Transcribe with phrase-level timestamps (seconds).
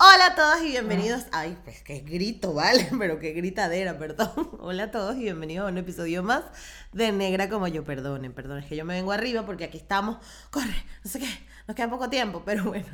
[0.00, 1.24] Hola a todos y bienvenidos.
[1.32, 2.88] Ay, pues qué grito, ¿vale?
[3.00, 4.30] Pero qué gritadera, perdón.
[4.60, 6.44] Hola a todos y bienvenidos a un episodio más
[6.92, 7.82] de Negra como yo.
[7.82, 10.18] Perdonen, perdón, es que yo me vengo arriba porque aquí estamos.
[10.52, 11.28] Corre, no sé qué,
[11.66, 12.86] nos queda poco tiempo, pero bueno.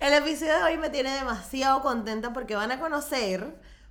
[0.00, 3.46] El episodio de hoy me tiene demasiado contenta porque van a conocer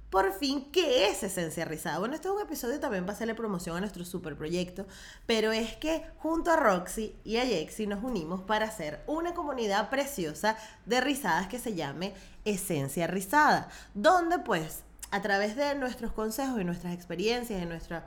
[0.09, 1.99] por fin, ¿qué es Esencia Rizada?
[1.99, 4.85] Bueno, este es un episodio también para hacerle promoción a nuestro super proyecto,
[5.25, 9.89] pero es que junto a Roxy y a Jexy nos unimos para hacer una comunidad
[9.89, 12.13] preciosa de rizadas que se llame
[12.45, 18.05] Esencia Rizada, donde pues a través de nuestros consejos y nuestras experiencias y nuestra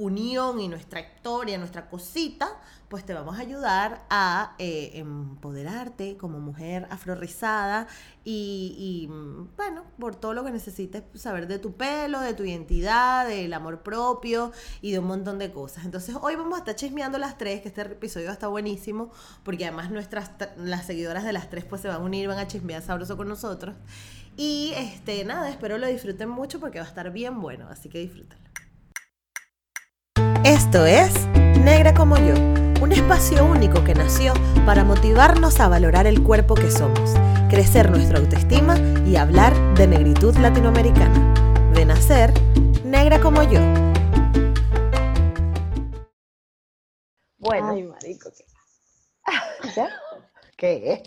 [0.00, 2.48] unión y nuestra historia, nuestra cosita,
[2.88, 7.86] pues te vamos a ayudar a eh, empoderarte como mujer afrorizada
[8.24, 9.08] y,
[9.56, 13.82] bueno, por todo lo que necesites saber de tu pelo, de tu identidad, del amor
[13.82, 15.84] propio y de un montón de cosas.
[15.84, 19.10] Entonces hoy vamos a estar chismeando las tres, que este episodio está buenísimo,
[19.44, 22.48] porque además nuestras, las seguidoras de las tres pues se van a unir, van a
[22.48, 23.76] chismear sabroso con nosotros.
[24.36, 27.98] Y este, nada, espero lo disfruten mucho porque va a estar bien bueno, así que
[27.98, 28.50] disfrútenlo.
[30.44, 31.26] Esto es
[31.62, 32.32] Negra como yo,
[32.80, 34.32] un espacio único que nació
[34.64, 37.14] para motivarnos a valorar el cuerpo que somos,
[37.50, 41.34] crecer nuestra autoestima y hablar de negritud latinoamericana.
[41.74, 42.32] De nacer,
[42.86, 43.60] negra como yo.
[47.36, 47.68] Bueno.
[47.68, 48.44] Ay, marico, ¿qué?
[50.56, 51.02] ¿Qué es?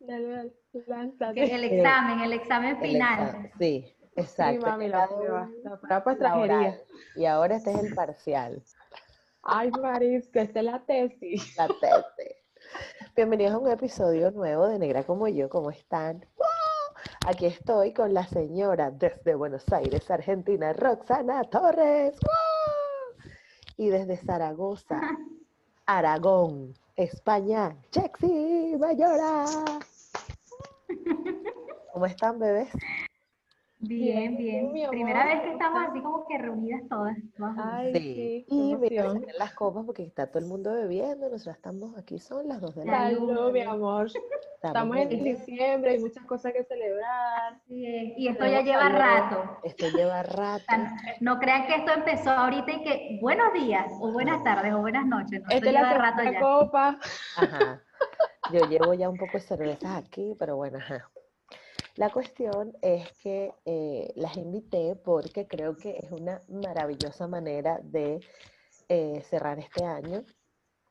[0.00, 0.52] Dale, dale,
[0.86, 1.34] lánzate.
[1.34, 3.50] Que el examen, el examen final.
[3.58, 4.66] Sí, exacto.
[4.66, 5.50] Mami, la prueba.
[5.88, 6.82] La prueba pues.
[7.16, 8.62] Y ahora este es el parcial.
[9.42, 11.56] Ay, Maris, que esta es la tesis.
[11.56, 12.42] La tete.
[13.14, 16.26] Bienvenidos a un episodio nuevo de Negra como yo, ¿cómo están?
[16.36, 16.46] ¡Wow!
[17.26, 22.16] Aquí estoy con la señora desde Buenos Aires, Argentina, Roxana Torres.
[22.20, 23.30] ¡Wow!
[23.76, 25.00] Y desde Zaragoza,
[25.86, 29.44] Aragón, España, Jexy Mayora.
[31.92, 32.70] ¿Cómo están, bebés?
[33.78, 37.16] Bien, Bien, Primera vez que ¿cómo estamos así como que reunidas todas.
[37.58, 41.28] Ay, sí, qué Y miren, las copas porque está todo el mundo bebiendo.
[41.28, 43.28] Nosotros estamos aquí, son las dos de la Salud.
[43.28, 44.10] Salud, mi amor.
[44.62, 47.60] Estamos en diciembre, hay muchas cosas que celebrar.
[47.68, 48.18] Es.
[48.18, 49.58] Y esto ya lleva rato.
[49.62, 50.64] Esto lleva rato.
[51.20, 55.06] no crean que esto empezó ahorita y que buenos días, o buenas tardes, o buenas
[55.06, 55.42] noches.
[55.42, 56.40] No, esto Esta es la lleva rato ya.
[56.40, 56.98] copa.
[57.36, 57.82] Ajá.
[58.52, 61.08] Yo llevo ya un poco de cervezas aquí, pero bueno, ajá.
[61.96, 68.20] La cuestión es que eh, las invité porque creo que es una maravillosa manera de
[68.88, 70.22] eh, cerrar este año.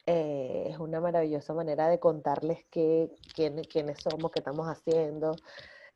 [0.08, 5.36] Eh, es una maravillosa manera de contarles qué, quién- quiénes somos, qué estamos haciendo,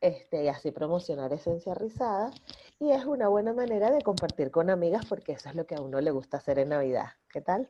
[0.00, 2.30] este, y así promocionar Esencia Rizada.
[2.78, 5.80] Y es una buena manera de compartir con amigas porque eso es lo que a
[5.80, 7.06] uno le gusta hacer en Navidad.
[7.28, 7.68] ¿Qué tal?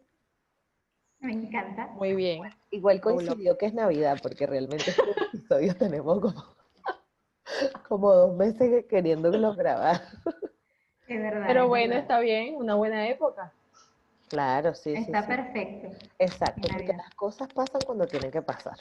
[1.21, 1.89] Me encanta.
[1.89, 2.43] Muy bien.
[2.71, 3.15] Igual Hola.
[3.17, 5.03] coincidió que es Navidad, porque realmente este
[5.33, 6.45] episodio tenemos como,
[7.89, 10.01] como dos meses queriéndolos grabar.
[11.07, 11.45] Es verdad.
[11.47, 12.03] Pero es bueno, verdad.
[12.03, 13.53] está bien, una buena época.
[14.29, 15.29] Claro, sí, sí, Está sí.
[15.29, 15.89] perfecto.
[16.19, 18.77] Exacto, en porque las cosas pasan cuando tienen que pasar.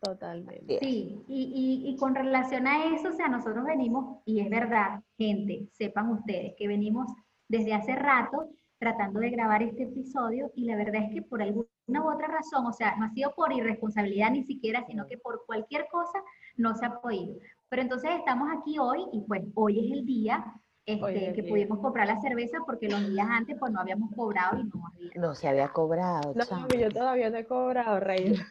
[0.00, 0.78] Totalmente.
[0.80, 5.00] Sí, y, y, y con relación a eso, o sea, nosotros venimos, y es verdad,
[5.18, 7.12] gente, sepan ustedes que venimos
[7.48, 11.66] desde hace rato tratando de grabar este episodio y la verdad es que por alguna
[11.90, 15.44] u otra razón, o sea, no ha sido por irresponsabilidad ni siquiera, sino que por
[15.46, 16.22] cualquier cosa
[16.56, 17.38] no se ha podido.
[17.68, 20.44] Pero entonces estamos aquí hoy y pues hoy es el día
[20.88, 24.58] este, es que pudimos comprar la cerveza porque los días antes pues no habíamos cobrado
[24.58, 25.10] y no había.
[25.16, 28.46] No se había cobrado, No, yo todavía no he cobrado, Reina.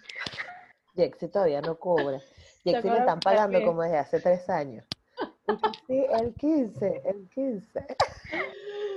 [0.95, 2.19] Jexy todavía no cobra.
[2.63, 4.85] Jexy le están pagando como desde hace tres años.
[5.87, 7.87] Sí, el 15, el 15.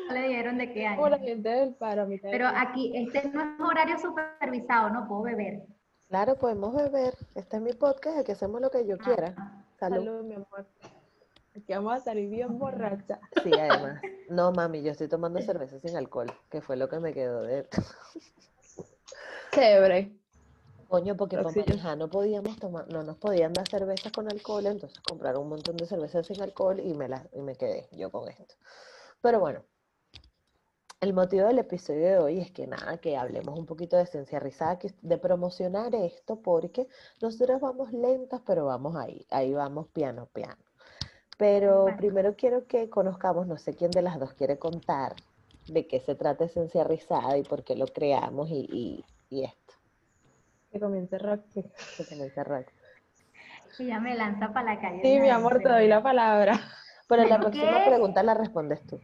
[0.09, 1.09] No le dieron de qué año.
[1.37, 5.63] Del paro, Pero aquí, este no es horario supervisado, no puedo beber.
[6.09, 7.15] Claro, podemos beber.
[7.37, 9.60] Este es mi podcast, aquí hacemos lo que yo quiera.
[9.81, 10.05] Salud.
[10.05, 10.67] Salud, mi amor.
[11.57, 13.19] Aquí vamos a salir bien borracha.
[13.43, 14.01] Sí, además.
[14.29, 17.67] No, mami, yo estoy tomando cerveza sin alcohol, que fue lo que me quedó de...
[19.53, 20.17] Chévere.
[20.87, 21.77] Coño, porque para Oxígeno.
[21.77, 25.77] manejar no podíamos tomar, no nos podían dar cervezas con alcohol, entonces compraron un montón
[25.77, 28.55] de cervezas sin alcohol y me, la, y me quedé yo con esto.
[29.21, 29.65] Pero bueno,
[31.01, 34.39] el motivo del episodio de hoy es que nada, que hablemos un poquito de esencia
[34.39, 36.89] rizada, que- de promocionar esto, porque
[37.23, 40.59] nosotros vamos lentas, pero vamos ahí, ahí vamos piano, piano.
[41.39, 41.97] Pero Bueno.
[41.97, 45.15] primero quiero que conozcamos, no sé quién de las dos quiere contar
[45.69, 49.75] de qué se trata esencia rizada y por qué lo creamos y, y, y esto.
[50.71, 51.63] Que comience Roxy.
[51.97, 52.67] Que comience Rox.
[53.79, 55.01] Y ya me lanza para la calle.
[55.03, 56.61] Sí, mi amor, te doy la palabra.
[57.09, 57.91] Pero la próxima ¿qué?
[57.91, 59.01] pregunta la respondes tú.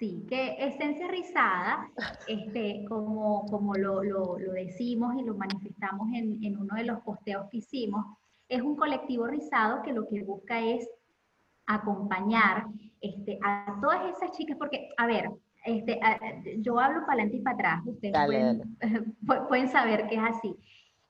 [0.00, 1.90] Sí, que esencia rizada,
[2.26, 7.00] este, como, como lo, lo- lo decimos y lo manifestamos en, en uno de los
[7.02, 8.06] posteos que hicimos,
[8.48, 10.88] es un colectivo rizado que lo que busca es
[11.66, 12.64] acompañar
[13.02, 15.30] este, a todas esas chicas, porque, a ver,
[15.66, 16.00] este,
[16.60, 18.12] yo hablo para adelante y para atrás, ustedes
[19.48, 20.56] pueden, saber que es así.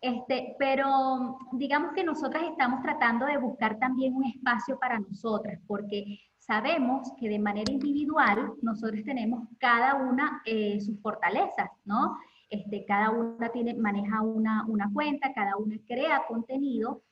[0.01, 6.19] Este, pero digamos que nosotras estamos tratando de buscar también un espacio para nosotras, porque
[6.41, 12.17] sabemos que de manera individual nosotros tenemos cada una eh, sus fortalezas, ¿no?
[12.49, 17.03] Este, cada una tiene, maneja una, una cuenta, cada una crea contenido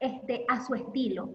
[0.00, 1.32] este, a su estilo.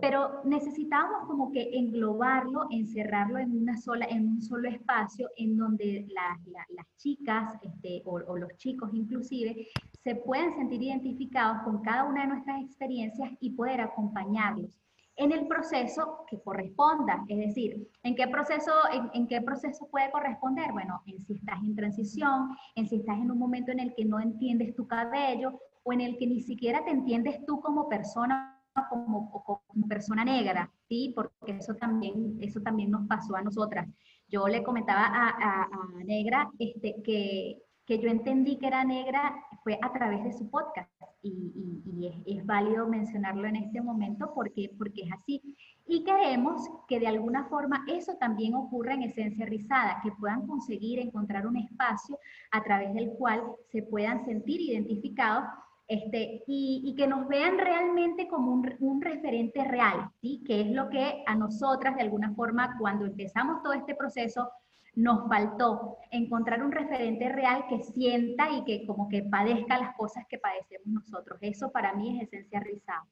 [0.00, 6.06] Pero necesitamos como que englobarlo, encerrarlo en una sola, en un solo espacio en donde
[6.08, 9.68] las chicas este, o, o, los chicos inclusive
[10.02, 14.81] se pueden sentir identificados con cada una de nuestras experiencias y poder acompañarlos
[15.16, 17.24] en el proceso que corresponda.
[17.28, 18.72] Es decir, ¿en qué proceso,
[19.12, 20.72] en, qué proceso puede corresponder?
[20.72, 24.04] Bueno, en si estás en transición, en si estás en un momento en el que
[24.04, 28.58] no entiendes tu cabello o en el que ni siquiera te entiendes tú como persona
[28.88, 31.12] como, persona negra, ¿sí?
[31.14, 33.88] Porque eso también, eso también nos pasó a nosotras.
[34.28, 35.28] Yo le comentaba a,
[35.62, 35.68] a,
[36.04, 37.60] Negra este, que,
[37.92, 40.90] que yo entendí que era negra fue a través de su podcast
[41.22, 45.42] y, es, válido mencionarlo en este momento porque, porque es así.
[45.86, 51.00] Y queremos que de alguna forma eso también ocurra en Esencia Rizada, que puedan conseguir
[51.00, 52.18] encontrar un espacio
[52.50, 55.44] a través del cual se puedan sentir identificados
[55.86, 60.42] este, y, que nos vean realmente como un, un, referente real, ¿sí?
[60.46, 64.50] que es lo que a nosotras de alguna forma cuando empezamos todo este proceso
[64.94, 70.26] nos faltó encontrar un referente real que sienta y que como que padezca las cosas
[70.28, 71.38] que padecemos nosotros.
[71.40, 73.06] Eso para mí es esencia rizada.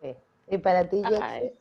[0.00, 0.14] Sí.
[0.50, 1.52] Y para ti, Ay,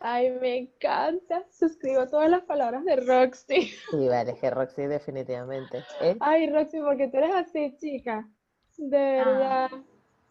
[0.00, 1.44] ay, me encanta.
[1.50, 3.62] Suscribo todas las palabras de Roxy.
[3.90, 5.82] Sí, vale, es que Roxy definitivamente.
[6.00, 6.16] ¿eh?
[6.20, 8.28] Ay, Roxy, porque tú eres así, chica.
[8.76, 9.24] De ah.
[9.24, 9.70] verdad.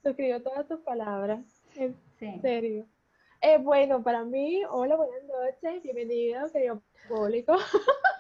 [0.03, 1.39] Suscribo todas tus palabras.
[1.75, 1.95] En
[2.41, 2.85] serio.
[3.41, 7.56] Eh, bueno, para mí, hola, buenas noches, bienvenido, querido público.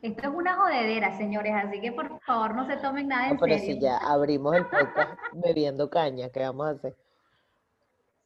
[0.00, 3.40] Esto es una jodedera, señores, así que por favor no se tomen nada en no,
[3.40, 3.74] pero serio.
[3.74, 6.96] si ya abrimos el podcast bebiendo caña, ¿qué vamos a hacer?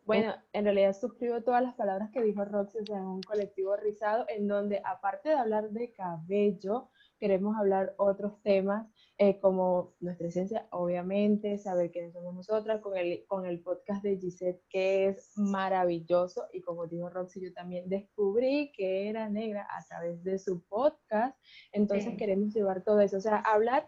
[0.05, 3.77] Bueno, en realidad suscribo todas las palabras que dijo Roxy, o sea, en un colectivo
[3.77, 6.89] rizado, en donde aparte de hablar de cabello,
[7.23, 8.85] queremos hablar otros temas
[9.17, 14.19] eh, como nuestra esencia, obviamente, saber quiénes somos nosotras, con el, con el podcast de
[14.19, 19.85] Gisette, que es maravilloso, y como dijo Roxy, yo también descubrí que era negra a
[19.85, 21.39] través de su podcast,
[21.71, 23.87] entonces queremos llevar todo eso, o sea, hablar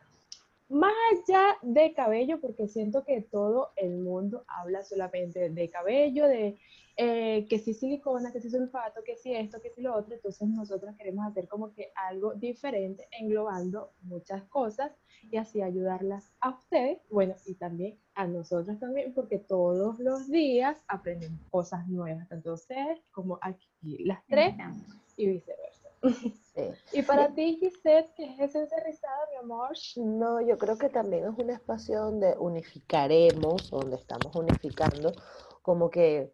[0.68, 6.56] más allá de cabello, porque siento que todo el mundo habla solamente de cabello, de
[6.96, 10.48] eh, que si silicona, que si sulfato, que si esto, que si lo otro, entonces
[10.48, 14.92] nosotros queremos hacer como que algo diferente, englobando muchas cosas
[15.30, 20.84] y así ayudarlas a ustedes, bueno, y también a nosotros también, porque todos los días
[20.86, 24.54] aprenden cosas nuevas, tanto ustedes como aquí las tres
[25.16, 25.88] y viceversa.
[26.92, 29.72] Y para ti, Gisette, ¿qué es esencia rizada, mi amor?
[29.96, 35.10] No, yo creo que también es un espacio donde unificaremos, donde estamos unificando,
[35.62, 36.32] como que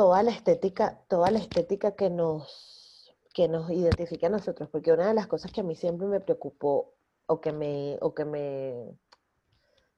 [0.00, 5.06] toda la estética, toda la estética que nos, que nos identifica a nosotros, porque una
[5.08, 6.94] de las cosas que a mí siempre me preocupó
[7.26, 8.96] o que me, o que me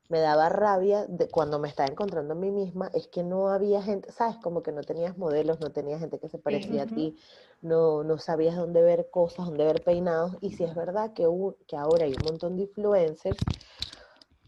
[0.09, 3.81] me daba rabia de cuando me estaba encontrando a mí misma es que no había
[3.81, 4.37] gente, ¿sabes?
[4.43, 7.17] Como que no tenías modelos, no tenías gente que se parecía a ti,
[7.63, 10.37] no, no sabías dónde ver cosas, dónde ver peinados.
[10.43, 11.27] Y si es verdad que,
[11.67, 13.39] que ahora hay un montón de influencers,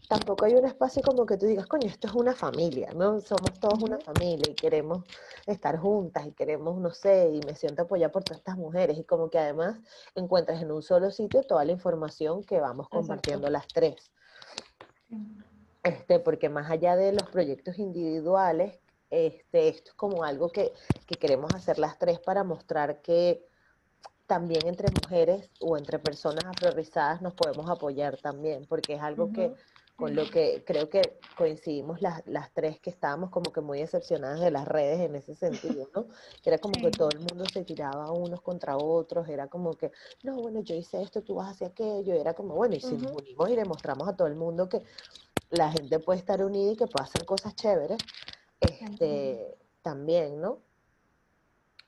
[0.07, 3.19] tampoco hay un espacio como que tú digas, coño, esto es una familia, ¿no?
[3.21, 5.03] Somos todos una familia y queremos
[5.45, 8.97] estar juntas y queremos, no sé, y me siento apoyada por todas estas mujeres.
[8.97, 9.79] Y como que además
[10.15, 14.11] encuentras en un solo sitio toda la información que vamos compartiendo las tres.
[15.83, 18.79] Este, porque más allá de los proyectos individuales,
[19.11, 20.73] este, esto es como algo que,
[21.19, 23.45] queremos hacer las tres para mostrar que
[24.25, 29.53] también entre mujeres o entre personas afrorizadas nos podemos apoyar también, porque es algo que
[29.95, 34.41] con lo que creo que coincidimos las, las, tres que estábamos como que muy decepcionadas
[34.41, 36.07] de las redes en ese sentido, ¿no?
[36.43, 39.91] Que era como que todo el mundo se tiraba unos contra otros, era como que,
[40.23, 43.11] no, bueno, yo hice esto, tú vas hacia aquello, era como, bueno, y si nos
[43.13, 44.83] unimos y demostramos a todo el mundo que
[45.49, 47.99] la gente puede estar unida y que puede hacer cosas chéveres,
[48.59, 50.59] este, también, ¿no?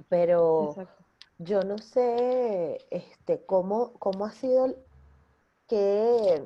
[0.10, 0.76] Pero
[1.40, 4.76] yo no sé este, cómo, cómo ha sido
[5.68, 6.44] que,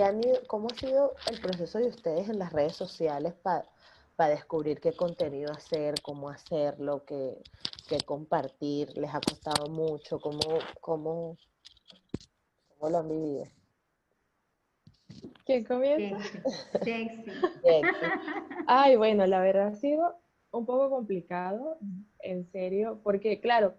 [0.00, 4.92] han cómo ha sido el proceso de ustedes en las redes sociales para descubrir qué
[4.92, 7.42] contenido hacer, cómo hacerlo, qué,
[7.88, 10.40] qué compartir, les ha costado mucho, cómo,
[10.80, 11.36] cómo,
[12.68, 13.44] cómo lo han vivido.
[15.44, 16.18] ¿Quién comienza?
[16.82, 17.30] Sexy.
[18.66, 20.16] Ay, bueno, la verdad ha sido
[20.52, 21.78] un poco complicado,
[22.20, 23.74] en serio, porque claro,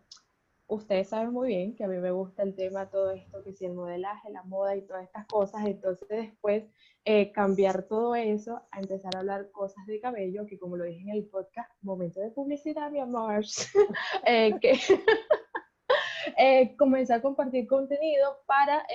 [0.67, 3.65] ustedes saben muy bien que a mí me gusta el tema, todo esto, que si
[3.65, 6.63] el modelaje, la moda y todas estas cosas, entonces después
[7.05, 11.01] eh, cambiar todo eso a empezar a hablar cosas de cabello, que como lo dije
[11.01, 13.43] en el podcast, momento de publicidad, mi amor,
[14.25, 14.73] eh, que
[16.37, 18.85] eh, comencé a compartir contenido para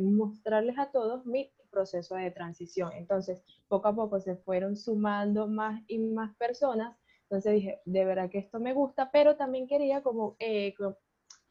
[0.00, 2.92] mostrarles a todos mi proceso de transición.
[2.92, 6.96] Entonces, poco a poco se fueron sumando más y más personas
[7.34, 10.72] entonces dije, de verdad que esto me gusta, pero también quería como eh,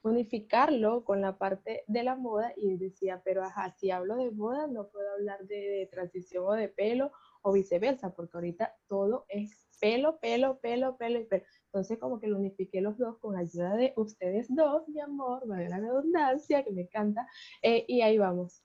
[0.02, 4.68] unificarlo con la parte de la moda y decía, pero ajá, si hablo de moda
[4.68, 7.12] no puedo hablar de, transición o de pelo
[7.42, 11.44] o viceversa, porque ahorita todo es pelo, pelo, pelo, pelo y pelo.
[11.66, 15.68] Entonces como que lo unifiqué los dos con ayuda de ustedes dos, mi amor, vale
[15.68, 17.28] la redundancia, que me encanta,
[17.62, 18.64] eh, y ahí vamos.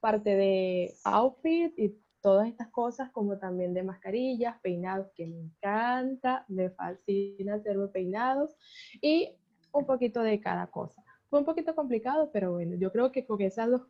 [0.00, 6.44] Parte de outfit y todas estas cosas, como también de mascarillas, peinados, que me encanta,
[6.48, 8.56] me fascina hacerme peinados
[9.00, 9.36] y
[9.72, 11.02] un poquito de cada cosa.
[11.28, 13.82] Fue un poquito complicado, pero bueno, yo creo que con esas dos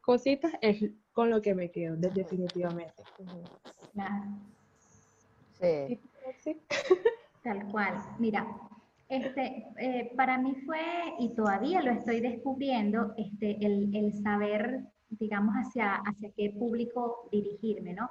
[0.00, 3.02] cositas es con lo que me quedo, definitivamente.
[5.60, 6.00] Sí.
[7.42, 7.98] Tal cual.
[8.18, 8.46] Mira,
[9.08, 10.80] este, eh, para mí fue,
[11.18, 14.84] y todavía lo estoy descubriendo, este, el, el saber
[15.18, 18.10] digamos, hacia, hacia qué público dirigirme, ¿no?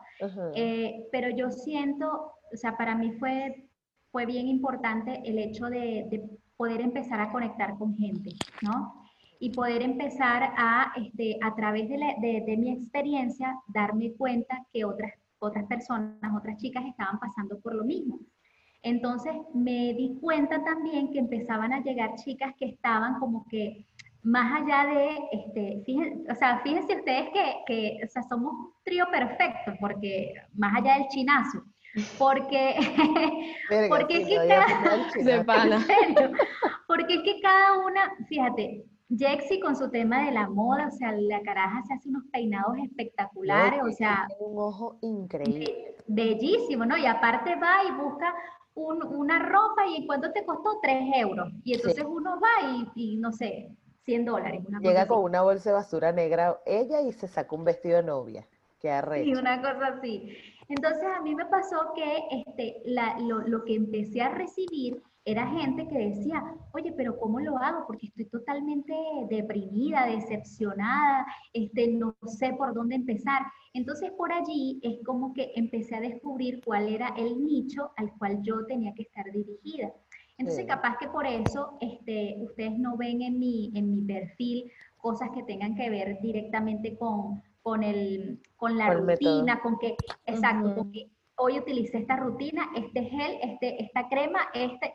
[0.55, 3.69] Eh, pero yo siento, o sea, para mí fue,
[4.11, 6.23] fue bien importante el hecho de, de
[6.57, 8.31] poder empezar a conectar con gente,
[8.61, 8.93] ¿no?
[9.39, 14.85] Y poder empezar a, este, a través de, de, de mi experiencia, darme cuenta que
[14.85, 18.19] otras, otras personas, otras chicas estaban pasando por lo mismo.
[18.83, 23.85] Entonces me di cuenta también que empezaban a llegar chicas que estaban como que
[24.23, 28.73] más allá de, este, fíjense, o sea, fíjense ustedes que, que o sea, somos un
[28.83, 31.63] trío perfecto, porque más allá del chinazo,
[32.17, 32.75] porque,
[33.89, 34.65] porque es que cada,
[36.87, 41.11] porque es que cada una, fíjate, Jexy con su tema de la moda, o sea,
[41.11, 45.95] la caraja se hace unos peinados espectaculares, o sea, tiene un ojo increíble.
[46.07, 46.97] Bellísimo, ¿no?
[46.97, 48.33] Y aparte va y busca
[48.73, 51.51] un, una ropa y en cuánto te costó 3 euros.
[51.63, 53.69] Y entonces uno va y, y, no sé,
[54.05, 54.63] 100 dólares.
[54.81, 58.47] Llega con una bolsa de basura negra ella y se saca un vestido de novia.
[58.79, 59.29] Qué arrecho.
[59.29, 60.35] Y una cosa así.
[60.67, 65.87] Entonces a mí me pasó que este, lo, lo, que empecé a recibir era gente
[65.87, 66.43] que decía,
[66.73, 67.85] oye, pero ¿cómo lo hago?
[67.87, 68.93] Porque estoy totalmente
[69.29, 73.41] deprimida, decepcionada, este, no sé por dónde empezar.
[73.73, 78.41] Entonces por allí es como que empecé a descubrir cuál era el nicho al cual
[78.41, 79.93] yo tenía que estar dirigida.
[80.43, 85.29] Entonces, capaz que por eso este, ustedes no ven en mi, en mi perfil cosas
[85.33, 89.95] que tengan que ver directamente con, con, el, con la rutina, con que,
[90.25, 94.93] exacto, con que hoy utilicé esta rutina, este gel, este, esta crema, este,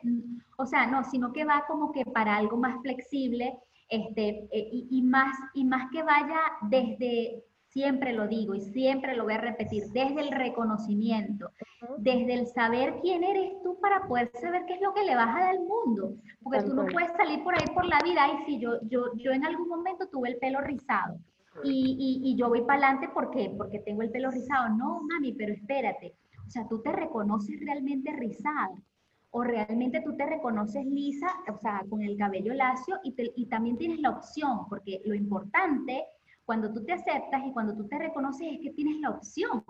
[0.57, 3.57] o sea, no, sino que va como que para algo más flexible,
[3.89, 6.39] este, eh, y, y, más, y más que vaya
[6.69, 11.51] desde, siempre lo digo y siempre lo voy a repetir, desde el reconocimiento,
[11.97, 15.29] desde el saber quién eres tú para poder saber qué es lo que le vas
[15.29, 16.15] a dar al mundo.
[16.41, 19.31] Porque tú no puedes salir por ahí por la vida y si yo, yo, yo
[19.31, 21.19] en algún momento tuve el pelo rizado
[21.63, 23.53] y, y, y yo voy para adelante ¿por qué?
[23.57, 24.69] porque tengo el pelo rizado.
[24.69, 26.15] No, mami, pero espérate.
[26.45, 28.73] O sea, tú te reconoces realmente rizada
[29.31, 33.77] o realmente tú te reconoces lisa, o sea, con el cabello lacio y, y también
[33.77, 36.03] tienes la opción, porque lo importante
[36.49, 39.63] cuando tú te aceptas y cuando tú te reconoces es que tienes la opción.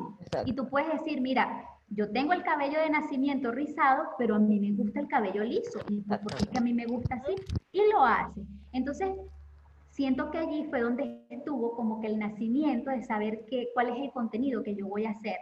[0.46, 4.62] Y tú puedes decir, mira, yo tengo el cabello de nacimiento rizado, pero a mí
[4.62, 7.36] me gusta el cabello liso, porque es que a mí me gusta así,
[7.74, 8.46] y lo hace.
[8.72, 9.10] Entonces,
[9.90, 13.98] siento que allí fue donde estuvo como que el nacimiento de saber qué, cuál es
[13.98, 15.36] el contenido que yo voy a hacer,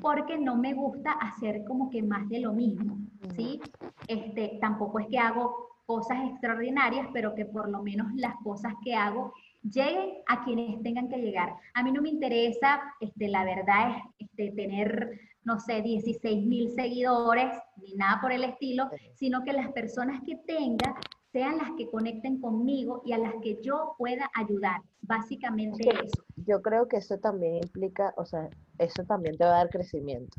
[0.00, 2.96] porque no me gusta hacer como que más de lo mismo,
[3.34, 3.60] ¿sí?
[4.06, 8.94] Este, tampoco es que hago cosas extraordinarias, pero que por lo menos las cosas que
[8.94, 9.32] hago
[9.70, 11.54] lleguen a quienes tengan que llegar.
[11.74, 16.70] A mí no me interesa, este, la verdad es este, tener, no sé, 16 mil
[16.70, 20.94] seguidores, ni nada por el estilo, sino que las personas que tenga
[21.32, 24.80] sean las que conecten conmigo y a las que yo pueda ayudar.
[25.02, 26.24] Básicamente eso.
[26.46, 30.34] Yo creo que eso también implica, o sea, eso también te va a dar crecimiento.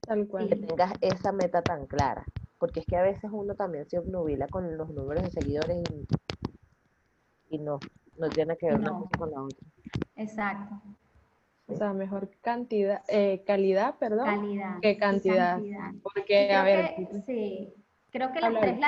[0.00, 0.48] Tal cual.
[0.48, 2.24] Que tengas esa meta tan clara.
[2.58, 7.54] Porque es que a veces uno también se obnubila con los números de seguidores y,
[7.54, 7.78] y no,
[8.18, 9.66] no tiene que ver una cosa con la otra.
[10.16, 10.80] Exacto.
[11.66, 15.60] O sea, mejor cantidad, eh, calidad, perdón, calidad, que cantidad.
[16.02, 16.94] Porque, a ver.
[17.26, 17.74] sí,
[18.10, 18.78] Creo que las tres,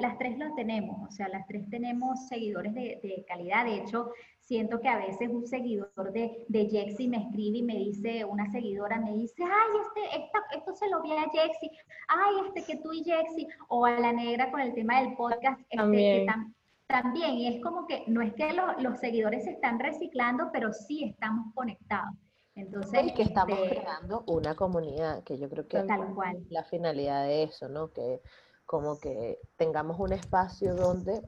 [0.00, 3.64] las tres lo tenemos, o sea, las tres tenemos seguidores de, de, calidad.
[3.64, 7.76] De hecho, siento que a veces un seguidor de, de Jexy me escribe y me
[7.76, 11.70] dice, una seguidora me dice, ay, este, esto se lo vi a Jexy,
[12.08, 15.60] ay, este que tú y Jexy, o a la negra con el tema del podcast,
[15.60, 16.26] este, también.
[16.86, 21.04] También, y es como que no es que los seguidores se están reciclando, pero sí
[21.04, 22.14] estamos conectados.
[22.54, 26.38] Entonces, y que estamos este creando una comunidad, que yo creo que cual.
[26.48, 27.88] la finalidad de eso, ¿no?
[27.92, 28.22] Que
[28.64, 31.22] como que tengamos un espacio donde,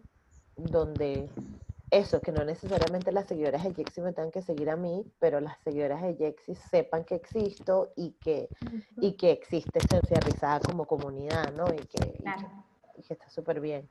[0.57, 1.29] donde
[1.91, 5.41] eso, que no necesariamente las seguidoras de Jexi me tengan que seguir a mí, pero
[5.41, 8.49] las seguidoras de Jexi sepan que existo y que,
[9.00, 11.67] y que existe Esencia Rizada como comunidad, ¿no?
[11.73, 12.19] Y que,
[12.97, 13.88] y que está súper bien.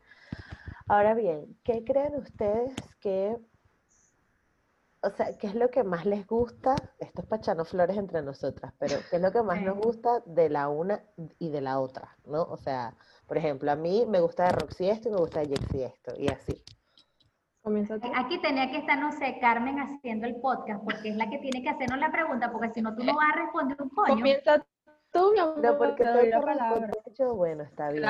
[0.87, 3.37] Ahora bien, ¿qué creen ustedes que
[5.03, 6.75] o sea, ¿qué es lo que más les gusta?
[6.99, 10.49] Esto es pachano flores entre nosotras, pero ¿qué es lo que más nos gusta de
[10.49, 11.01] la una
[11.39, 12.17] y de la otra?
[12.25, 12.43] ¿No?
[12.43, 12.93] O sea,
[13.27, 16.13] por ejemplo, a mí me gusta de Roxy esto y me gusta de Jexy esto,
[16.17, 16.63] y así.
[18.15, 21.61] Aquí tenía que estar, no sé, Carmen haciendo el podcast, porque es la que tiene
[21.61, 24.15] que hacernos la pregunta, porque si no tú no vas a responder un coño.
[24.15, 24.65] Comienza
[25.11, 25.59] tú, mi amor.
[25.59, 26.89] No, porque te la palabra.
[27.17, 28.05] Yo, bueno, está bien.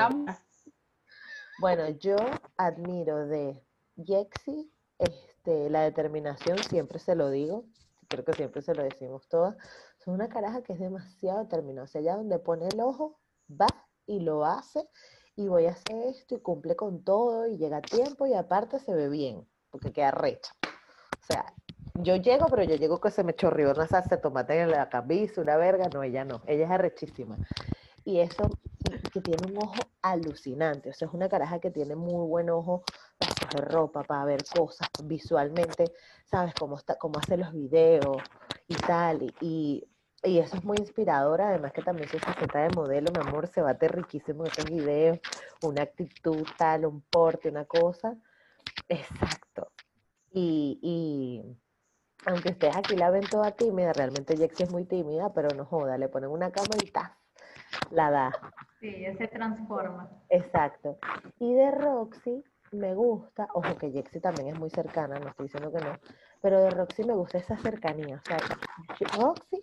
[1.60, 2.14] Bueno, yo
[2.56, 3.60] admiro de
[3.96, 7.64] Jexy este, la determinación, siempre se lo digo,
[8.06, 9.56] creo que siempre se lo decimos todas,
[9.98, 11.84] es una caraja que es demasiado determinada.
[11.84, 13.18] O sea, allá donde pone el ojo,
[13.50, 13.66] va
[14.06, 14.88] y lo hace
[15.34, 18.78] y voy a hacer esto y cumple con todo y llega a tiempo y aparte
[18.78, 20.52] se ve bien, porque queda recha.
[20.62, 21.54] O sea,
[21.94, 24.88] yo llego, pero yo llego que se me chorrió una salsa de tomate en la
[24.88, 27.36] cabeza, una verga, no, ella no, ella es arrechísima.
[28.04, 28.48] Y eso,
[29.12, 32.82] que tiene un ojo alucinante, o sea, es una caraja que tiene muy buen ojo
[33.18, 35.92] para coger ropa, para ver cosas visualmente,
[36.24, 38.22] sabes, cómo, está, cómo hace los videos
[38.68, 39.88] y tal, y
[40.24, 43.62] y eso es muy inspirador, además que también su faceta de modelo, mi amor, se
[43.62, 45.20] bate riquísimo en esos videos,
[45.62, 48.16] una actitud tal, un porte, una cosa.
[48.88, 49.70] Exacto.
[50.32, 51.56] Y, y
[52.26, 55.96] aunque ustedes aquí la ven toda tímida, realmente Jexy es muy tímida, pero no joda,
[55.96, 58.32] le ponen una cámara y la da.
[58.80, 60.08] Sí, ella se transforma.
[60.28, 60.98] Exacto.
[61.38, 65.72] Y de Roxy me gusta, ojo que Jexy también es muy cercana, no estoy diciendo
[65.72, 65.98] que no,
[66.40, 68.16] pero de Roxy me gusta esa cercanía.
[68.16, 68.38] O sea,
[69.16, 69.62] Roxy,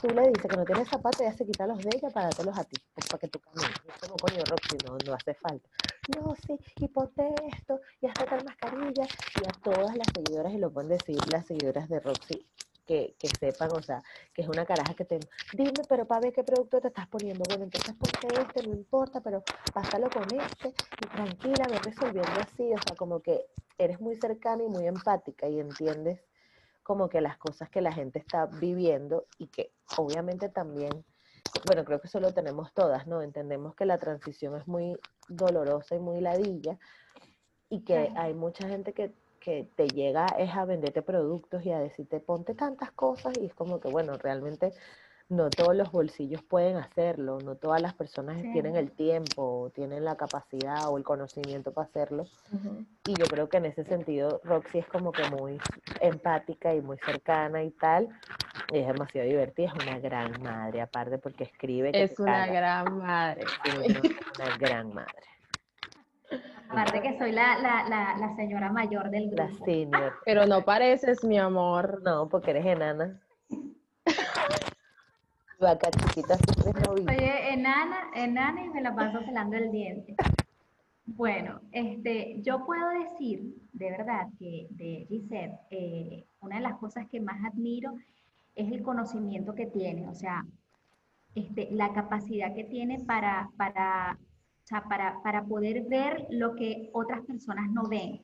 [0.00, 2.58] tú le dices que no tienes zapatos ya se quita los de ella para dártelos
[2.58, 3.70] a ti, pues, para que tú camines.
[3.84, 5.68] Y como, coño, Roxy, no, no hace falta.
[6.16, 9.06] No, sí, y ponte esto, y hasta tal mascarilla.
[9.40, 12.46] Y a todas las seguidoras, y lo pueden decir las seguidoras de Roxy,
[12.90, 14.02] que, que, sepan, o sea,
[14.34, 15.20] que es una caraja que te...
[15.52, 17.44] Dime, pero para ver qué producto te estás poniendo.
[17.48, 22.64] Bueno, entonces ponte este, no importa, pero pásalo con este y tranquila, ve resolviendo así,
[22.64, 23.46] o sea, como que
[23.78, 26.20] eres muy cercana y muy empática y entiendes
[26.82, 30.90] como que las cosas que la gente está viviendo y que obviamente también,
[31.66, 33.22] bueno, creo que eso lo tenemos todas, ¿no?
[33.22, 34.98] Entendemos que la transición es muy
[35.28, 36.76] dolorosa y muy ladilla
[37.68, 41.78] y que hay mucha gente que, que te llega es a venderte productos y a
[41.78, 44.72] decirte ponte tantas cosas y es como que, bueno, realmente
[45.30, 50.16] no todos los bolsillos pueden hacerlo, no todas las personas tienen el tiempo, tienen la
[50.16, 52.24] capacidad o el conocimiento para hacerlo.
[53.06, 55.58] Y yo creo que en ese sentido Roxy es como que muy
[56.00, 58.08] empática y muy cercana y tal.
[58.72, 61.92] Y es demasiado divertida, es una gran madre, aparte porque escribe.
[61.94, 63.44] es una gran madre.
[64.36, 65.30] una gran madre.
[66.70, 69.42] Aparte que soy la, la, la, la, señora mayor del grupo.
[69.42, 70.12] La senior.
[70.24, 72.00] Pero no pareces, mi amor.
[72.04, 73.20] No, porque eres enana.
[75.60, 80.14] Vaca chiquita siempre Oye, enana, enana y me la paso pelando el diente.
[81.04, 87.06] Bueno, este, yo puedo decir de verdad que de Gisette, eh, una de las cosas
[87.08, 87.94] que más admiro
[88.54, 90.46] es el conocimiento que tiene, o sea,
[91.34, 94.18] este, la capacidad que tiene para, para,
[94.88, 98.22] para, para poder ver lo que otras personas no ven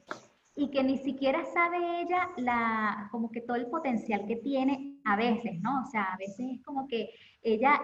[0.57, 5.15] y que ni siquiera sabe ella la, como que todo el potencial que tiene a
[5.15, 5.83] veces, ¿no?
[5.83, 7.11] O sea, a veces es como que
[7.43, 7.79] ella,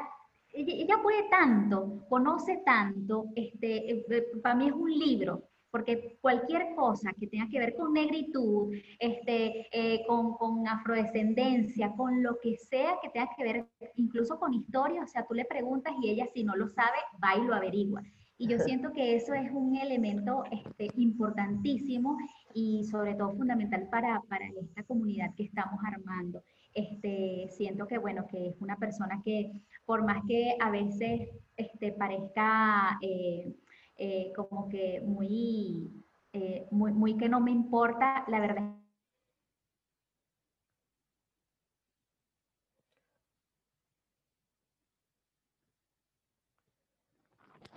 [0.53, 6.75] ella, puede tanto, conoce tanto, este, eh, eh, para mí es un libro, porque cualquier
[6.75, 12.57] cosa que tenga que ver con negritud, este, eh, con, con, afrodescendencia, con lo que
[12.57, 16.27] sea que tenga que ver incluso con historia, o sea, tú le preguntas y ella
[16.33, 18.03] si no lo sabe, va y lo averigua.
[18.43, 22.19] Y yo siento que eso es un elemento este, importantísimo
[22.53, 26.43] y sobre todo fundamental para, para esta comunidad que estamos armando.
[26.75, 29.53] Este, siento que, bueno, que es una persona que,
[29.87, 33.55] por más que a veces este, parezca eh,
[33.97, 35.93] eh, como que muy,
[36.33, 38.75] eh, muy, muy que no me importa, la verdad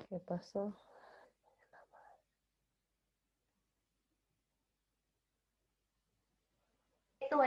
[0.10, 0.74] ¿Qué pasó?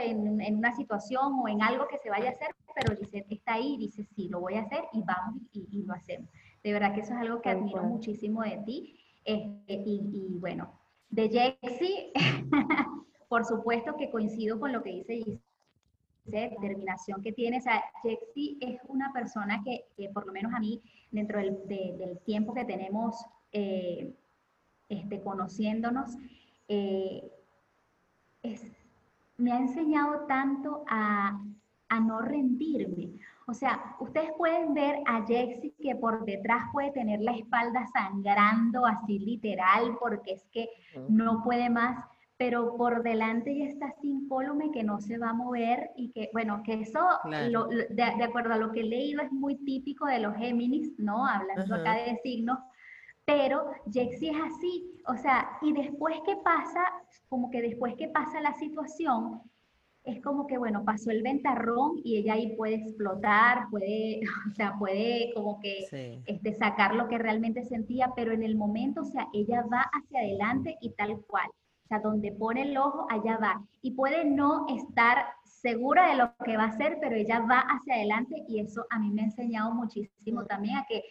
[0.01, 3.53] En, en, una situación o en algo que se vaya a hacer, pero Lisette está
[3.53, 6.29] ahí dice, sí, lo voy a hacer y vamos y, lo hacemos.
[6.63, 8.99] De verdad que eso es algo que admiro muchísimo de ti.
[9.25, 12.13] Este, y, bueno, de Jexi,
[13.29, 15.41] por supuesto que coincido con lo que dice
[16.29, 17.57] Giselle, determinación que tiene.
[17.57, 21.57] O sea, Jexy es una persona que, que, por lo menos a mí, dentro del,
[21.67, 24.13] de, del tiempo que tenemos eh,
[24.87, 26.17] este, conociéndonos,
[26.67, 27.31] eh,
[28.43, 28.71] es,
[29.37, 31.41] me ha enseñado tanto a,
[31.89, 33.19] a, no rendirme.
[33.47, 38.85] O sea, ustedes pueden ver a Jexy que por detrás puede tener la espalda sangrando
[38.85, 40.69] así literal porque es que
[41.07, 42.05] no puede más,
[42.39, 46.29] pero por delante ya está sin incólume que no se va a mover y que,
[46.31, 47.49] bueno, que eso, claro.
[47.49, 50.97] lo, de, de, acuerdo a lo que he leído, es muy típico de los Géminis,
[50.97, 51.25] ¿no?
[51.27, 51.81] Hablando Ajá.
[51.81, 52.57] acá de signos,
[53.25, 56.81] pero Jexy es así, o sea, y después que pasa,
[57.27, 59.41] como que después que pasa la situación,
[60.05, 64.77] es como que, bueno, pasó el ventarrón y ella ahí puede explotar, puede, o sea,
[64.79, 66.23] puede como que sí.
[66.25, 70.21] este, sacar lo que realmente sentía, pero en el momento, o sea, ella va hacia
[70.21, 71.49] adelante y tal cual.
[71.89, 73.65] Sea, donde pone el ojo, allá va.
[73.81, 77.95] Y puede no estar segura de lo que va a hacer, pero ella va hacia
[77.95, 81.03] adelante y eso a mí me ha enseñado muchísimo también a que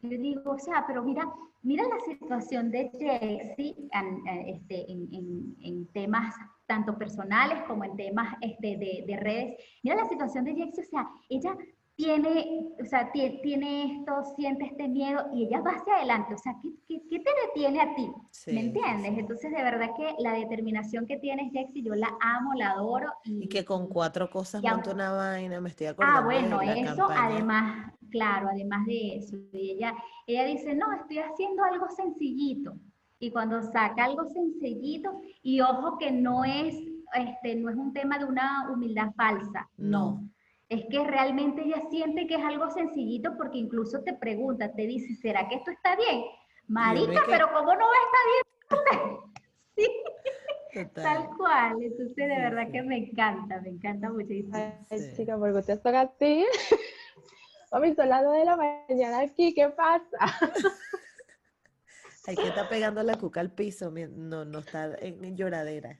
[0.00, 1.28] yo digo, o sea, pero mira,
[1.62, 6.34] mira la situación de Jexy en, este, en, en, en, temas
[6.66, 9.56] tanto personales como en temas este, de, de, redes.
[9.82, 11.56] Mira la situación de Jexy, o sea, ella
[11.98, 16.32] tiene, o sea, tiene, esto, siente este miedo y ella va hacia adelante.
[16.32, 18.08] O sea, ¿qué, qué, qué te detiene a ti?
[18.30, 19.14] Sí, ¿Me entiendes?
[19.14, 19.18] Sí.
[19.18, 23.12] Entonces, de verdad que la determinación que tienes, Jexy, yo la amo, la adoro.
[23.24, 26.20] Y, y que con cuatro cosas monta una vaina, me estoy acordando.
[26.20, 27.26] Ah, bueno, eso campaña.
[27.26, 29.36] además, claro, además de eso.
[29.52, 29.92] Y ella,
[30.28, 32.74] ella dice, no, estoy haciendo algo sencillito.
[33.18, 36.76] Y cuando saca algo sencillito, y ojo que no es,
[37.14, 40.20] este, no es un tema de una humildad falsa, no.
[40.20, 40.28] no
[40.68, 45.14] es que realmente ella siente que es algo sencillito porque incluso te pregunta, te dice,
[45.14, 46.24] ¿será que esto está bien?
[46.66, 47.30] Marica, que...
[47.30, 49.20] pero ¿cómo no va a estar bien?
[49.76, 49.86] sí.
[50.74, 51.04] Total.
[51.04, 52.72] Tal cual, entonces de sí, verdad sí.
[52.72, 54.54] que me encanta, me encanta muchísimo.
[54.54, 55.16] Ay, sí.
[55.16, 56.46] chica, porque ustedes son así.
[57.72, 60.18] Mami, son las 2 de la mañana aquí, ¿qué pasa?
[62.26, 65.98] Hay que estar pegando la cuca al piso, no, no está en, en lloradera.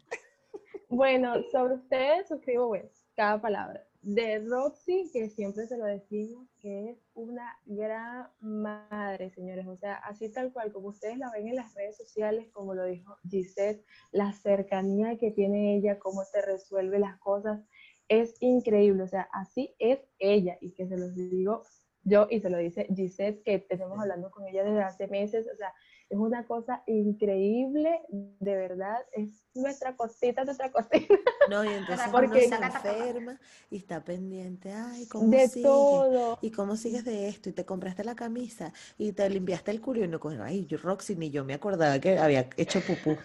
[0.91, 6.91] Bueno, sobre ustedes suscribo, bueno, cada palabra de Roxy, que siempre se lo decimos, que
[6.91, 9.67] es una gran madre, señores.
[9.67, 12.85] O sea, así tal cual, como ustedes la ven en las redes sociales, como lo
[12.85, 17.61] dijo Gisette, la cercanía que tiene ella, cómo te resuelve las cosas,
[18.09, 19.03] es increíble.
[19.03, 20.59] O sea, así es ella.
[20.61, 21.65] Y que se los digo
[22.05, 25.47] yo y se lo dice Gisette, que tenemos hablando con ella desde hace meses.
[25.53, 25.75] O sea,
[26.11, 31.15] es una cosa increíble, de verdad, es nuestra cosita, nuestra cosita.
[31.51, 33.41] No, y entonces Porque uno se enferma
[33.71, 35.69] y está pendiente, ay, ¿cómo de sigues?
[35.69, 36.39] todo.
[36.41, 37.51] ¿Y cómo sigues de esto?
[37.51, 41.17] Y te compraste la camisa y te limpiaste el culo y no ay, yo Roxy,
[41.17, 43.17] ni yo me acordaba que había hecho pupú.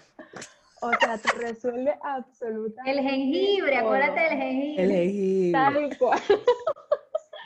[0.81, 3.85] O sea, te resuelve absolutamente El jengibre, todo.
[3.85, 4.83] acuérdate del jengibre.
[4.83, 5.51] El jengibre.
[5.53, 6.21] Tal cual.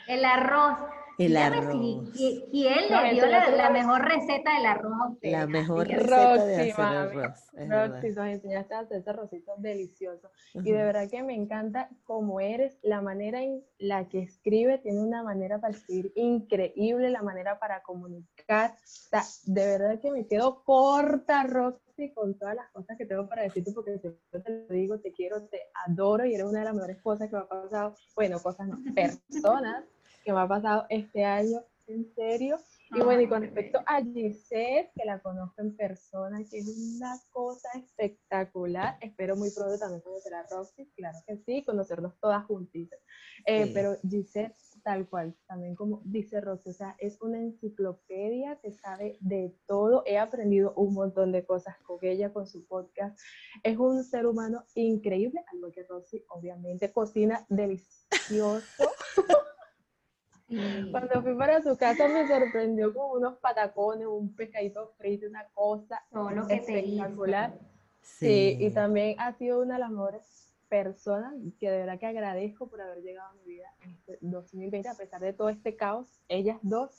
[0.08, 0.78] El arroz.
[1.18, 2.14] El Dígame arroz.
[2.14, 5.32] Si, ¿Quién le dio la, la, mejor receta del arroz a usted?
[5.32, 6.96] La mejor receta Roxy, de hacer mami.
[6.96, 7.40] arroz.
[7.68, 10.30] Roxy, nos enseñaste a hacer ese arrocito delicioso.
[10.54, 10.68] Uh -huh.
[10.68, 15.00] Y de verdad que me encanta cómo eres, la manera en la que escribe, tiene
[15.00, 18.70] una manera para escribir increíble, la manera para comunicar.
[18.70, 23.28] O sea, de verdad que me quedo corta, Roxy, con todas las cosas que tengo
[23.28, 26.74] para decirte, porque te lo digo, te quiero, te adoro y eres una de las
[26.74, 27.96] mejores cosas que me ha pasado.
[28.14, 29.84] Bueno, cosas no, personas
[30.24, 32.58] que me ha pasado este año, en serio.
[32.90, 37.14] Y bueno, y con respecto a Giselle, que la conozco en persona, que es una
[37.30, 42.98] cosa espectacular, espero muy pronto también conocer a Roxy, claro que sí, conocernos todas juntitas.
[43.44, 43.72] Eh, sí.
[43.74, 49.18] Pero Giselle, tal cual, también como dice Roxy, o sea, es una enciclopedia, te sabe
[49.20, 53.20] de todo, he aprendido un montón de cosas con ella, con su podcast,
[53.62, 58.64] es un ser humano increíble, algo que Roxy obviamente cocina delicioso.
[60.90, 66.02] Cuando fui para su casa me sorprendió con unos patacones, un pescadito frito, una cosa
[66.10, 67.58] Todo que espectacular.
[68.00, 68.26] Sí.
[68.26, 68.64] sí.
[68.64, 72.80] y también ha sido una de las mejores personas que de verdad que agradezco por
[72.80, 76.08] haber llegado a mi vida en este 2020, a pesar de todo este caos.
[76.28, 76.90] Ellas dos,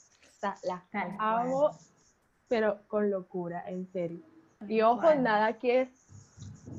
[0.42, 0.82] las
[1.18, 1.70] amo,
[2.48, 4.20] pero con locura, en serio.
[4.68, 5.22] Y ojo, bueno.
[5.22, 5.88] nada aquí es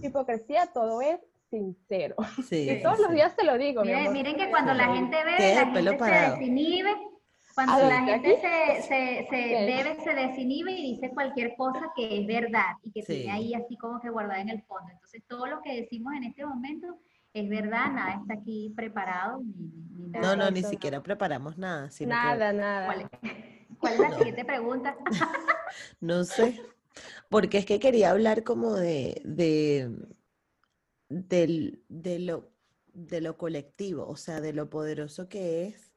[0.01, 1.19] hipocresía, todo es
[1.51, 2.15] sincero.
[2.47, 3.03] Sí, y todos sí.
[3.03, 3.83] los días te lo digo.
[3.83, 6.95] Miren, miren que cuando la gente bebe, la gente se desinhibe.
[7.53, 12.21] Cuando ver, la gente se, se, se bebe, se desinhibe y dice cualquier cosa que
[12.21, 13.13] es verdad y que sí.
[13.13, 14.89] tiene ahí así como que guardada en el fondo.
[14.89, 16.97] Entonces, todo lo que decimos en este momento
[17.33, 20.35] Es verdad, nada está aquí preparado ni, nada.
[20.35, 21.89] No, no, ni siquiera preparamos nada.
[22.05, 22.85] nada, nada.
[22.85, 23.09] ¿Cuál es,
[23.79, 24.95] ¿Cuál es la siguiente pregunta?
[25.99, 26.61] no sé.
[27.29, 29.89] Porque es que quería hablar como de, de,
[31.11, 32.51] de, lo,
[32.93, 35.91] de lo colectivo, o sea, de lo poderoso que es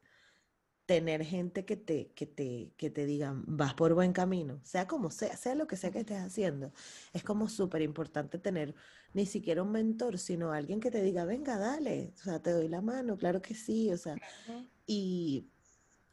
[0.86, 5.10] tener gente que te, que te, que te diga, vas por buen camino, sea como
[5.10, 6.72] sea, sea lo que sea que estés haciendo.
[7.12, 8.74] Es como súper importante tener
[9.14, 12.68] ni siquiera un mentor, sino alguien que te diga, venga, dale, o sea, te doy
[12.68, 14.16] la mano, claro que sí, o sea,
[14.86, 15.48] y,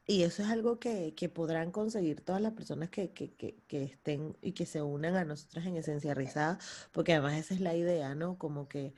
[0.07, 4.37] y eso es algo que, que, podrán conseguir todas las personas que, que, que, estén
[4.41, 6.59] y que se unan a nosotras en Esencia Rizada,
[6.91, 8.37] porque además esa es la idea, ¿no?
[8.37, 8.93] Como que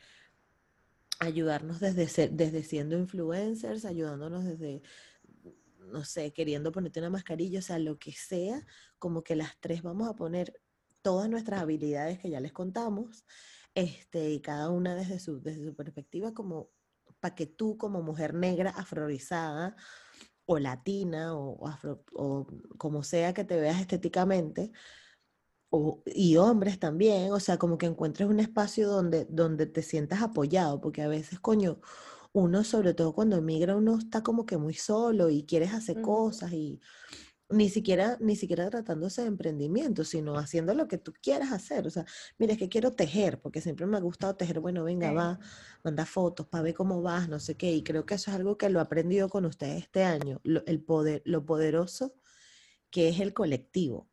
[1.19, 4.81] ayudarnos desde, ser, desde siendo influencers, ayudándonos desde
[5.91, 8.65] no sé, queriendo ponerte una mascarilla, o sea, lo que sea,
[8.97, 10.59] como que las tres vamos a poner
[11.01, 13.25] todas nuestras habilidades que ya les contamos,
[13.75, 16.69] este, y cada una desde su, desde su perspectiva, como
[17.19, 19.75] para que tú como mujer negra afrorizada
[20.45, 24.71] o latina o, afro, o como sea que te veas estéticamente,
[25.69, 30.21] o, y hombres también, o sea, como que encuentres un espacio donde, donde te sientas
[30.21, 31.79] apoyado, porque a veces, coño,
[32.33, 36.51] uno, sobre todo cuando emigra, uno está como que muy solo y quieres hacer cosas
[36.53, 36.79] y
[37.49, 41.87] ni siquiera, ni siquiera tratándose de emprendimiento, sino haciendo lo que tú quieras hacer.
[41.87, 42.05] O sea,
[42.37, 44.59] mira, es que quiero tejer, porque siempre me ha gustado tejer.
[44.59, 45.39] Bueno, venga, va,
[45.83, 47.71] manda fotos para ver cómo vas, no sé qué.
[47.73, 50.65] Y creo que eso es algo que lo he aprendido con ustedes este año, lo,
[50.65, 52.15] el poder, lo poderoso
[52.89, 54.07] que es el colectivo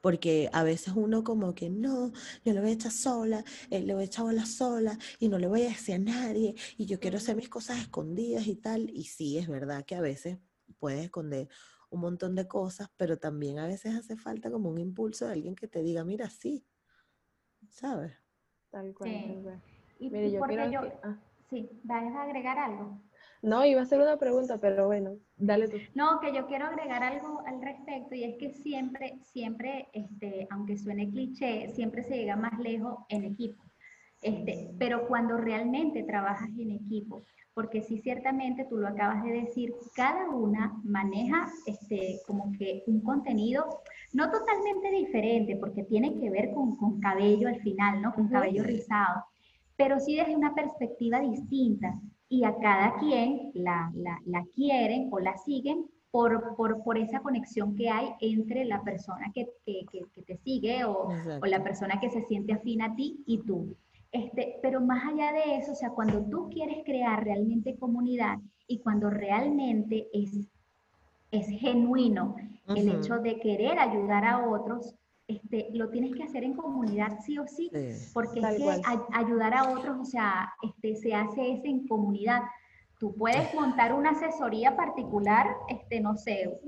[0.00, 2.12] porque a veces uno como que no,
[2.44, 5.38] yo lo voy a echar sola, eh, le voy a echar bola sola y no
[5.38, 8.90] le voy a decir a nadie y yo quiero hacer mis cosas escondidas y tal.
[8.90, 10.38] Y sí, es verdad que a veces
[10.78, 11.48] puedes esconder
[11.90, 15.54] un montón de cosas, pero también a veces hace falta como un impulso de alguien
[15.54, 16.66] que te diga, mira, sí,
[17.70, 18.12] ¿sabes?
[18.70, 19.10] Tal cual.
[19.10, 20.06] Sí.
[20.06, 20.70] Y, yo quiero...
[20.70, 20.80] Yo...
[21.02, 21.18] Ah.
[21.50, 23.00] Sí, ¿vas a agregar algo?
[23.40, 25.78] No, iba a hacer una pregunta, pero bueno, dale tú.
[25.94, 30.76] No, que yo quiero agregar algo al respecto y es que siempre, siempre, este, aunque
[30.76, 33.62] suene cliché, siempre se llega más lejos en equipo.
[34.20, 37.22] Este, pero cuando realmente trabajas en equipo,
[37.58, 43.00] porque sí ciertamente tú lo acabas de decir, cada una maneja este, como que un
[43.00, 43.80] contenido
[44.12, 48.14] no totalmente diferente, porque tiene que ver con, con cabello al final, ¿no?
[48.14, 49.24] Con cabello rizado,
[49.76, 55.18] pero sí desde una perspectiva distinta y a cada quien la, la, la quieren o
[55.18, 60.22] la siguen por, por, por, esa conexión que hay entre la persona que, que, que,
[60.22, 61.08] te sigue o,
[61.42, 63.74] o, la persona que se siente afín a ti y tú.
[64.10, 68.78] Este, pero más allá de eso, o sea, cuando tú quieres crear realmente comunidad y
[68.78, 70.48] cuando realmente es,
[71.30, 72.36] es genuino
[72.68, 74.94] el hecho de querer ayudar a otros,
[75.26, 77.70] este, lo tienes que hacer en comunidad sí o sí,
[78.14, 82.40] porque es que ayudar a otros, o sea, este, se hace eso en comunidad.
[82.98, 86.58] Tú puedes montar una asesoría particular, este, no sé,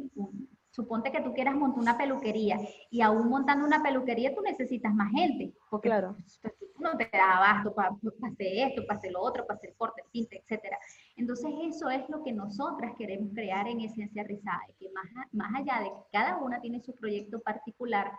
[0.71, 2.59] suponte que tú quieras montar una peluquería
[2.91, 6.17] y aún montando una peluquería tú necesitas más gente, porque claro.
[6.21, 9.75] Pues, tú no te das abasto para, hacer esto, para hacer lo otro, para hacer
[9.77, 10.65] corte, tinte, etc.
[11.17, 15.81] Entonces eso es lo que nosotras queremos crear en Esencia Rizada, que más, más allá
[15.81, 18.11] de que cada una tiene su proyecto particular,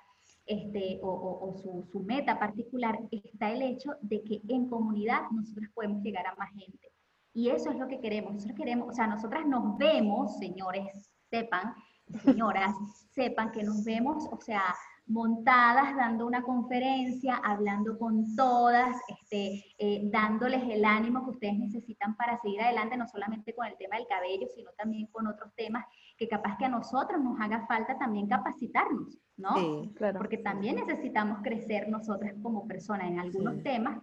[0.46, 6.26] este, o, su, meta particular, está el hecho de que en comunidad nosotros podemos llegar
[6.28, 6.92] a más gente.
[7.34, 8.34] Y eso es lo que queremos.
[8.34, 11.74] Nosotros queremos, o sea, nosotras nos vemos, señores, sepan,
[12.24, 12.76] señoras,
[13.12, 14.64] sepan que nos vemos, o sea,
[15.12, 22.16] montadas dando una conferencia, hablando con todas, este, eh, dándoles el ánimo que ustedes necesitan
[22.16, 25.86] para seguir adelante, no solamente con el tema del cabello, sino también con otros temas
[26.18, 29.56] que capaz que a nosotros nos haga falta también capacitarnos, ¿no?
[29.56, 30.20] Sí, claro.
[30.20, 34.02] Porque también necesitamos crecer nosotras como personas en algunos temas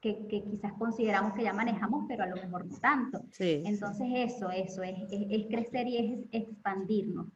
[0.00, 3.20] que, que, quizás consideramos que ya manejamos, pero a lo mejor no tanto.
[3.32, 5.96] Sí, Entonces eso, eso, es, es, es crecer y
[6.32, 7.26] es expandirnos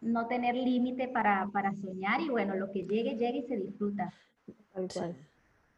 [0.00, 4.12] no tener límite para, para, soñar y bueno, lo que llegue, llegue y se disfruta.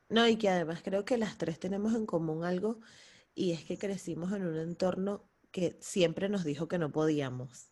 [0.08, 2.80] No, y que además creo que las tres tenemos en común algo
[3.34, 7.70] y es que crecimos en un entorno que siempre nos dijo que no podíamos,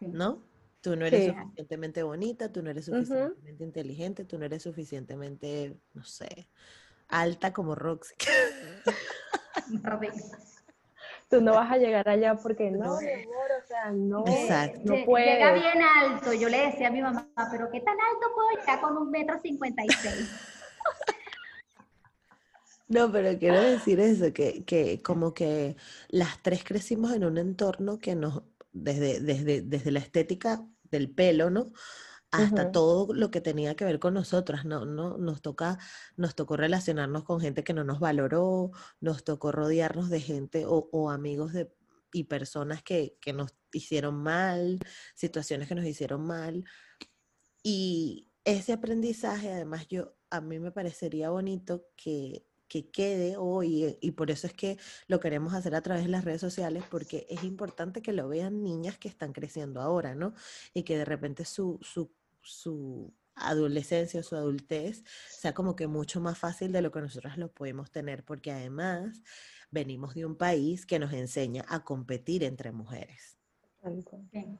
[0.00, 0.42] ¿no?
[0.80, 6.04] Tú no eres suficientemente bonita, tú no eres suficientemente inteligente, tú no eres suficientemente, no
[6.04, 6.48] sé,
[7.08, 8.14] alta como Roxy.
[11.28, 14.80] tú no vas a llegar allá porque no, mi amor, o sea, no, Exacto.
[14.84, 15.34] no puedes.
[15.34, 18.80] Llega bien alto, yo le decía a mi mamá, pero ¿qué tan alto puedo llegar
[18.80, 20.30] con un metro cincuenta y seis?
[22.86, 25.76] No, pero quiero decir eso, que, que como que
[26.08, 31.48] las tres crecimos en un entorno que nos, desde, desde, desde la estética del pelo,
[31.48, 31.72] ¿no?
[32.34, 35.78] Hasta todo lo que tenía que ver con nosotras, no, no, nos toca,
[36.16, 38.70] nos tocó relacionarnos con gente que no nos valoró,
[39.00, 41.72] nos tocó rodearnos de gente o, o amigos de,
[42.12, 44.78] y personas que, que nos hicieron mal,
[45.14, 46.64] situaciones que nos hicieron mal.
[47.62, 54.10] Y ese aprendizaje, además, yo, a mí me parecería bonito que, que quede hoy, y
[54.12, 57.44] por eso es que lo queremos hacer a través de las redes sociales, porque es
[57.44, 60.34] importante que lo vean niñas que están creciendo ahora, ¿no?
[60.72, 62.12] Y que de repente su, su,
[62.44, 67.52] su adolescencia, su adultez, sea como que mucho más fácil de lo que nosotros lo
[67.52, 69.22] podemos tener, porque además
[69.70, 73.38] venimos de un país que nos enseña a competir entre mujeres.
[74.32, 74.54] Es.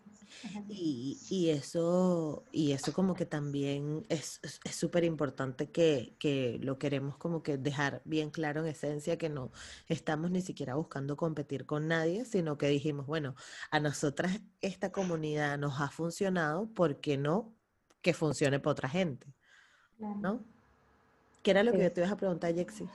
[0.69, 6.59] Y, y eso, y eso como que también es es- es súper importante que, que
[6.63, 9.53] lo queremos como que dejar bien claro en esencia, que no
[9.89, 13.35] estamos ni siquiera buscando competir con nadie, sino que dijimos, bueno,
[13.71, 17.55] a nosotras esta comunidad nos ha funcionado, ¿por qué no
[18.05, 19.27] que funcione para otra gente?
[19.99, 20.41] ¿No?
[21.43, 21.85] ¿Qué era lo que Sí.
[21.85, 22.87] yo te ibas a preguntar, Jexi?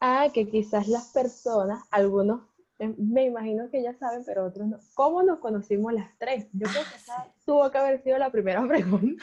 [0.00, 2.40] Ah, que quizás las personas, algunos,
[2.78, 4.78] eh, me imagino que ya saben, pero otros no.
[4.94, 6.46] ¿Cómo nos conocimos las tres?
[6.52, 9.22] Yo creo que esa tuvo que haber sido la primera pregunta.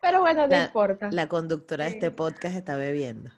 [0.00, 1.08] Pero bueno, no La- importa.
[1.12, 3.30] La conductora de este podcast está bebiendo.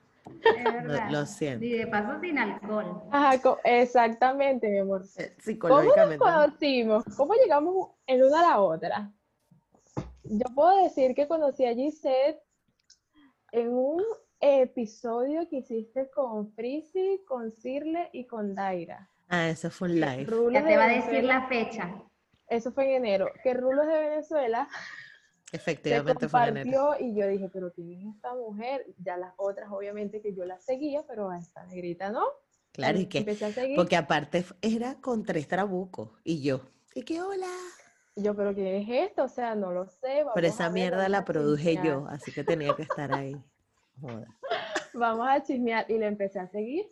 [0.43, 1.09] Es Lo, verdad.
[1.11, 1.63] lo siento.
[1.65, 3.01] Y de paso sin alcohol.
[3.11, 5.03] Ajá, exactamente, mi amor.
[5.17, 7.05] Eh, ¿Cómo nos conocimos?
[7.15, 9.11] ¿Cómo llegamos en una a la otra?
[10.29, 12.41] Yo puedo decir que conocí a Gisette
[13.51, 14.03] en un
[14.39, 19.09] episodio que hiciste con Frisi, con Cirle y con Daira.
[19.29, 20.25] Ah, eso fue un live.
[20.25, 22.03] Rulos Ya te va a decir Venezuela, la fecha.
[22.49, 23.29] Eso fue en enero.
[23.43, 24.69] Que Rulos de Venezuela
[25.49, 26.95] se Efectivamente fue en enero.
[26.99, 28.85] y yo dije, pero ¿quién es esta mujer?
[29.03, 32.25] Ya las otras, obviamente, que yo las seguía, pero a esta negrita no.
[32.73, 33.75] Claro, y Em- que, Empecé a seguir.
[33.75, 36.61] porque aparte era con tres trabucos y yo.
[36.93, 37.47] Y que hola.
[38.17, 39.25] Yo, pero ¿quién es esto?
[39.25, 40.25] O sea, no lo sé.
[40.33, 41.85] Pero vamos esa a ver, mierda la produje chismear.
[41.85, 43.39] yo, así que tenía que estar ahí.
[44.93, 45.85] Vamos a chismear.
[45.89, 46.89] Y le empecé a seguir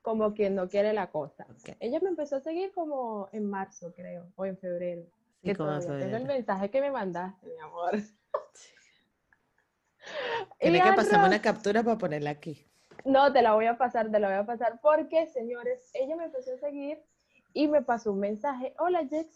[0.00, 1.44] como quien no quiere la cosa.
[1.80, 5.02] Ella me empezó a seguir como en marzo, creo, o en febrero.
[5.42, 7.98] Sí, que todavía tengo el mensaje que me mandaste, mi amor.
[10.60, 12.64] Tiene que pasarme una captura para ponerla aquí.
[13.04, 16.26] No, te la voy a pasar, te la voy a pasar, porque, señores, ella me
[16.26, 17.02] empezó a seguir
[17.52, 19.28] y me pasó un mensaje, hola que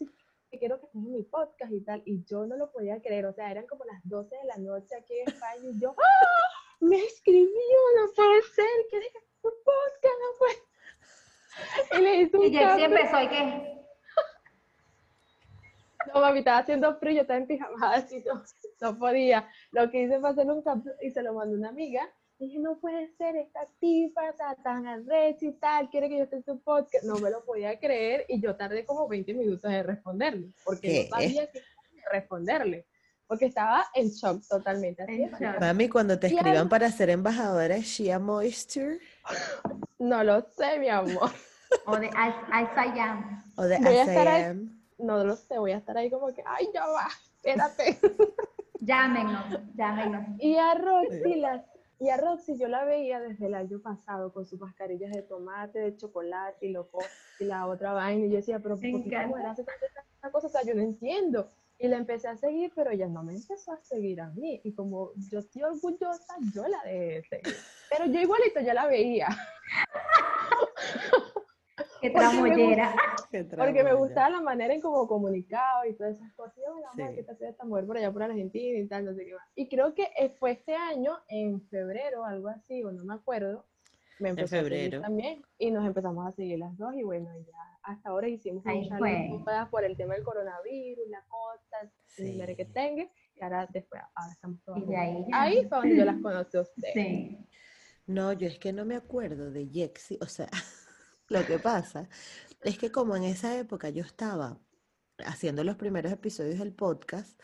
[0.59, 3.33] quiero que estés en mi podcast y tal, y yo no lo podía creer, o
[3.33, 6.49] sea, eran como las 12 de la noche aquí en España, y yo, ¡ah!
[6.79, 7.49] Me escribió,
[7.97, 10.19] no puede ser, ¿quieres que en tu podcast?
[10.21, 11.99] No puede.
[11.99, 12.85] Y le hice un Y cambio.
[12.85, 13.73] empezó y que,
[16.13, 18.43] No, mami, estaba haciendo frío, yo estaba en pijamada, así no,
[18.81, 19.47] no podía.
[19.71, 22.09] Lo que hice fue hacer un capture y se lo mandé a una amiga.
[22.43, 26.35] Dije, no puede ser, esta tipa está tan arrecha y tal, quiere que yo esté
[26.35, 27.05] en su podcast.
[27.05, 31.07] No me lo podía creer y yo tardé como 20 minutos en responderle, porque ¿Qué?
[31.09, 31.61] no sabía qué
[32.11, 32.85] responderle,
[33.27, 35.03] porque estaba en shock totalmente.
[35.03, 35.25] Así.
[35.57, 38.99] Mami, cuando te escriban para ser embajadora de Shea Moisture
[39.99, 41.31] No lo sé, mi amor.
[41.85, 43.43] o de As, As I Am.
[43.55, 44.43] o de Voy a As I estar ahí.
[44.43, 47.99] Am, No lo sé, voy a estar ahí como que, ay, ya va, espérate.
[48.81, 50.25] Llámenos, llámenos.
[50.39, 51.63] Y a Roxy, las,
[52.03, 55.79] y a Roxy yo la veía desde el año pasado con sus mascarillas de tomate,
[55.79, 56.99] de chocolate y loco
[57.39, 58.25] y la otra vaina.
[58.25, 60.47] Y yo decía, pero ¿por qué hace tanta, tanta cosa?
[60.47, 61.49] O sea, yo no entiendo.
[61.79, 64.59] Y la empecé a seguir, pero ella no me empezó a seguir a mí.
[64.65, 67.55] Y como yo estoy orgullosa, yo la dejé de seguir.
[67.89, 69.29] Pero yo igualito ya la veía.
[72.03, 72.85] Qué Porque
[73.31, 76.57] qué Porque me gustaba la manera en cómo comunicaba y todas esas cosas.
[76.57, 77.13] Y yo, Sí.
[77.15, 79.05] ¿qué está haciendo esta mujer por allá por Argentina y tal?
[79.05, 79.47] No sé qué más.
[79.55, 83.65] Y creo que eh, fue este año, en febrero, algo así, o no me acuerdo.
[84.19, 85.01] Me empezó a seguir febrero.
[85.01, 85.41] también.
[85.57, 86.93] Y nos empezamos a seguir las dos.
[86.95, 92.39] Y bueno, ya hasta ahora hicimos muchas por el tema del coronavirus, la cosa, Sí.
[92.41, 93.03] el que tenga.
[93.35, 95.41] Y ahora después, ahora estamos todas Y ahí ya.
[95.41, 96.93] Ahí fue donde yo las conocí a ustedes.
[96.93, 97.37] Sí.
[98.05, 100.47] No, yo es que no me acuerdo de Jexy, o sea,
[101.33, 102.07] lo que pasa
[102.61, 104.59] es que como en esa época yo estaba
[105.25, 107.41] haciendo los primeros episodios del podcast,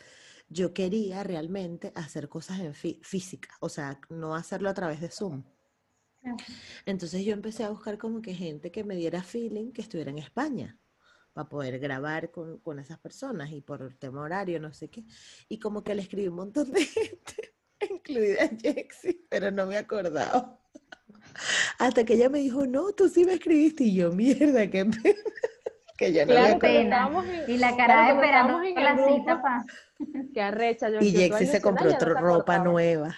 [0.48, 5.10] yo quería realmente hacer cosas en fí- física, o sea, no hacerlo a través de
[5.10, 5.44] Zoom.
[6.86, 10.18] Entonces yo empecé a buscar como que gente que me diera feeling que estuviera en
[10.20, 10.78] España
[11.34, 15.06] para poder grabar con, con esas personas y por tema horario, no sé qué.
[15.48, 17.56] Y como que le escribí un montón de gente,
[17.90, 20.59] incluida Jexy, pero no me acordaba.
[21.78, 23.84] Hasta que ella me dijo, no, tú sí me escribiste.
[23.86, 25.20] Y yo, mierda, qué pena.
[25.98, 27.10] Que yo no Claro, pero pena.
[27.46, 29.16] en, Y la Claro, cara como esperando en la grupo.
[29.18, 29.66] cita pa.
[30.34, 30.90] qué arrecha.
[30.90, 33.18] Yo, Y Jexy se compró ya no otra ropa nueva.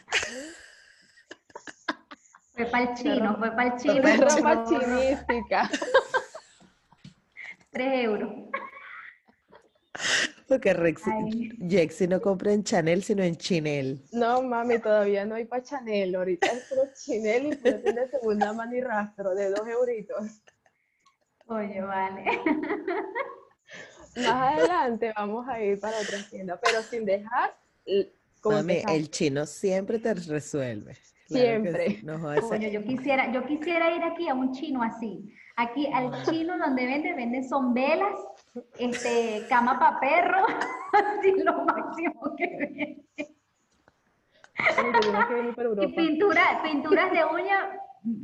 [2.56, 4.02] Fue para el chino, fue para el chino.
[4.02, 5.70] pa'l Ropa chinística.
[7.72, 8.32] Tres euros.
[10.52, 11.04] Porque Rex.
[11.70, 14.04] Jexy no compra en Chanel, sino en Chinel.
[14.12, 16.14] No, mami, todavía no hay para Chanel.
[16.14, 20.42] Ahorita es puro Chanel y puro tiene segunda mano y rastro de dos euritos.
[21.46, 22.26] Oye, vale.
[24.18, 27.58] Más adelante vamos a ir para otra tienda, pero sin dejar
[28.44, 30.98] Mami, el chino siempre te resuelve.
[31.28, 31.88] Claro Siempre.
[31.88, 35.34] sí, no Coño, yo quisiera, yo quisiera ir aquí a un chino así.
[35.56, 38.20] Aquí al chino donde vende, venden son velas,
[38.78, 40.46] este, cama para perro,
[40.94, 43.06] así lo máximo que vende.
[45.82, 47.70] Y pintura, pinturas de uña,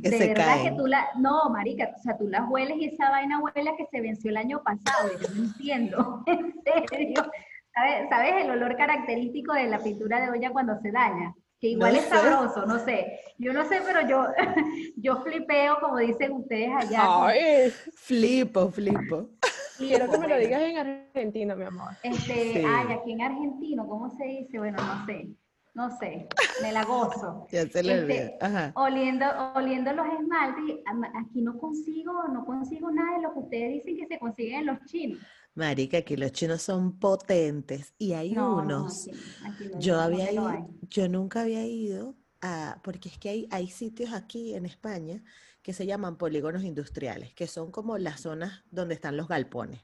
[0.02, 0.64] Que de se verdad caen.
[0.74, 3.76] que tú la, no, marica, o sea, tú las hueles y esa vaina huele a
[3.76, 6.54] que se venció el año pasado, yo no entiendo, en
[6.90, 7.30] serio.
[7.78, 11.34] ¿Sabes, ¿Sabes el olor característico de la pintura de olla cuando se daña?
[11.60, 12.10] Que igual No es sé.
[12.10, 13.20] sabroso, no sé.
[13.38, 14.26] Yo no sé, pero yo,
[14.96, 17.02] yo flipeo, como dicen ustedes allá.
[17.26, 19.28] Ay, Flipo, flipo.
[19.78, 21.90] quiero que me lo digas en Argentina, mi amor.
[22.02, 22.64] Este, Sí.
[22.66, 24.58] ay, aquí en argentino, ¿cómo se dice?
[24.58, 25.28] Bueno, no sé,
[25.74, 26.28] no sé,
[26.62, 27.46] me la gozo.
[27.52, 28.38] Ya se le Este.
[28.40, 28.72] Ajá.
[28.74, 29.24] Oliendo,
[29.54, 30.76] oliendo los esmaltes,
[31.14, 34.66] aquí no consigo, no consigo nada de lo que ustedes dicen que se consiguen en
[34.66, 35.20] los chinos.
[35.58, 39.08] Marica, aquí los chinos son potentes y hay No, no, unos.
[39.08, 39.10] aquí,
[39.42, 43.68] aquí no, Yo había ido, yo nunca había ido a, porque es que hay, hay
[43.68, 45.24] sitios aquí en España
[45.62, 49.80] que se llaman polígonos industriales, que son como las zonas donde están los galpones.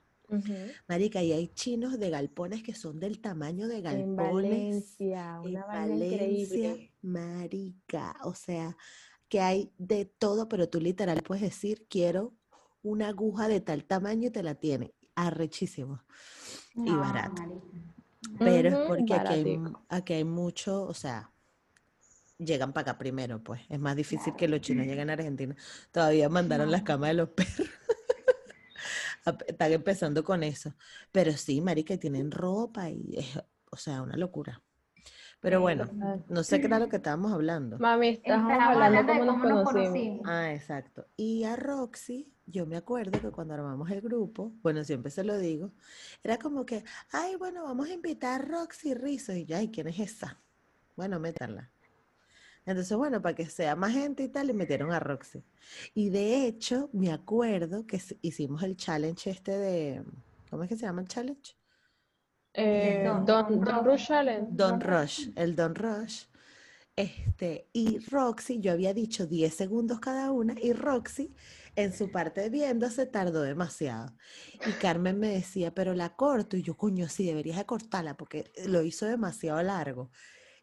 [0.88, 5.50] Marica, y hay chinos de galpones que son del tamaño de En galpones Valencia, en
[5.50, 6.26] una vaina Valencia,
[6.68, 6.92] increíble.
[7.02, 8.76] marica, o sea,
[9.28, 12.34] que hay de todo, pero tú literal puedes decir, quiero
[12.82, 16.02] una aguja de tal tamaño y te la tiene, arrechísimo.
[16.74, 17.42] y No, barato.
[18.38, 21.30] Pero es porque aquí hay, aquí hay mucho, o sea,
[22.38, 23.62] llegan para acá primero, pues.
[23.68, 25.54] Es más difícil que los chinos lleguen a Argentina.
[25.92, 27.68] Todavía mandaron las camas de los perros.
[29.46, 30.74] Están empezando con eso.
[31.12, 33.40] Pero sí, marica, y tienen ropa y es,
[33.70, 34.62] o sea, una locura.
[35.44, 35.84] Pero bueno,
[36.30, 37.78] no sé qué era lo que estábamos hablando.
[37.78, 40.20] Mami, estábamos hablando hablando de cómo nos cómo nos conocimos.
[40.24, 41.06] Ah, exacto.
[41.18, 45.36] Y a Roxy, yo me acuerdo que cuando armamos el grupo, bueno, siempre se lo
[45.36, 45.70] digo,
[46.22, 49.34] era como que, ay, bueno, vamos a invitar a Roxy Rizzo.
[49.34, 50.40] Y yo, ay, ¿quién es esa?
[50.96, 51.70] Bueno, métanla.
[52.64, 55.44] Entonces, bueno, para que sea más gente y tal, le metieron a Roxy.
[55.92, 60.02] Y de hecho, me acuerdo que hicimos el challenge este de,
[60.48, 61.54] ¿cómo es que se llama el challenge?
[62.54, 63.84] Eh, Don- Don, Don
[64.48, 65.26] Don Rush.
[65.26, 66.24] Don el Don Rush.
[66.96, 71.34] Este, y Roxy, yo había dicho 10 segundos cada una, y Roxy
[71.74, 74.14] en su parte viendo se tardó demasiado.
[74.64, 78.52] Y Carmen me decía, pero la corto, y yo, coño, sí, deberías de cortarla porque
[78.66, 80.12] lo hizo demasiado largo.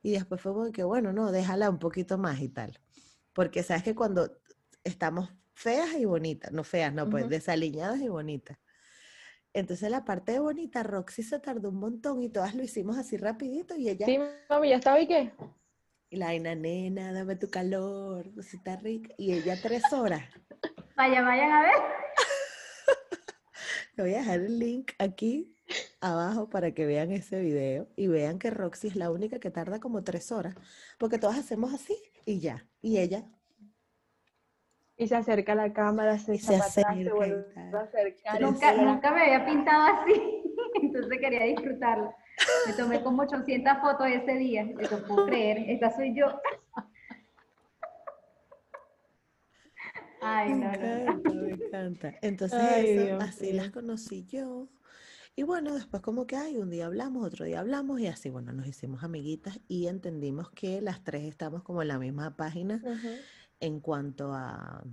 [0.02, 2.80] Y después fue como que, bueno, no, déjala un poquito más y tal.
[3.34, 4.32] Porque sabes que cuando
[4.86, 8.58] estamos feas y bonitas, no feas, no, pues desaliñadas y bonitas.
[9.54, 13.18] Entonces la parte de bonita, Roxy se tardó un montón y todas lo hicimos así
[13.18, 14.18] rapidito y ella, Sí,
[14.50, 15.32] mami, ¿ya estaba y qué?
[16.10, 19.14] y la vaina, nena, dame tu calor, cosita rica.
[19.18, 20.22] Y ella tres horas.
[20.98, 21.72] Vaya, vayan a ver.
[23.96, 25.56] Le voy a dejar el link aquí
[26.02, 29.80] abajo para que vean ese video y vean que Roxy es la única que tarda
[29.80, 30.56] como tres horas,
[30.98, 31.96] porque todas hacemos así
[32.26, 32.68] y ya.
[32.82, 33.26] Y ella,
[35.02, 37.74] Y se acerca a la cámara, se se acerca se y vuelve tal.
[37.76, 38.40] a acercar.
[38.40, 40.14] y Nunca, nunca me había pintado así,
[40.84, 42.14] entonces quería disfrutarlo.
[42.68, 46.28] Me tomé como 800 fotos ese día, te lo puedo creer, esta soy yo.
[50.22, 50.84] Ay, me no, no, no.
[51.02, 52.14] encanta, me encanta.
[52.22, 54.68] Entonces Ay, eso, Dios así las conocí yo.
[55.36, 58.52] Y bueno, después como que, ay, un día hablamos, otro día hablamos y así, bueno,
[58.54, 63.16] nos hicimos amiguitas y entendimos que las tres estamos como en la misma página Ujú.
[63.62, 64.84] En cuanto a,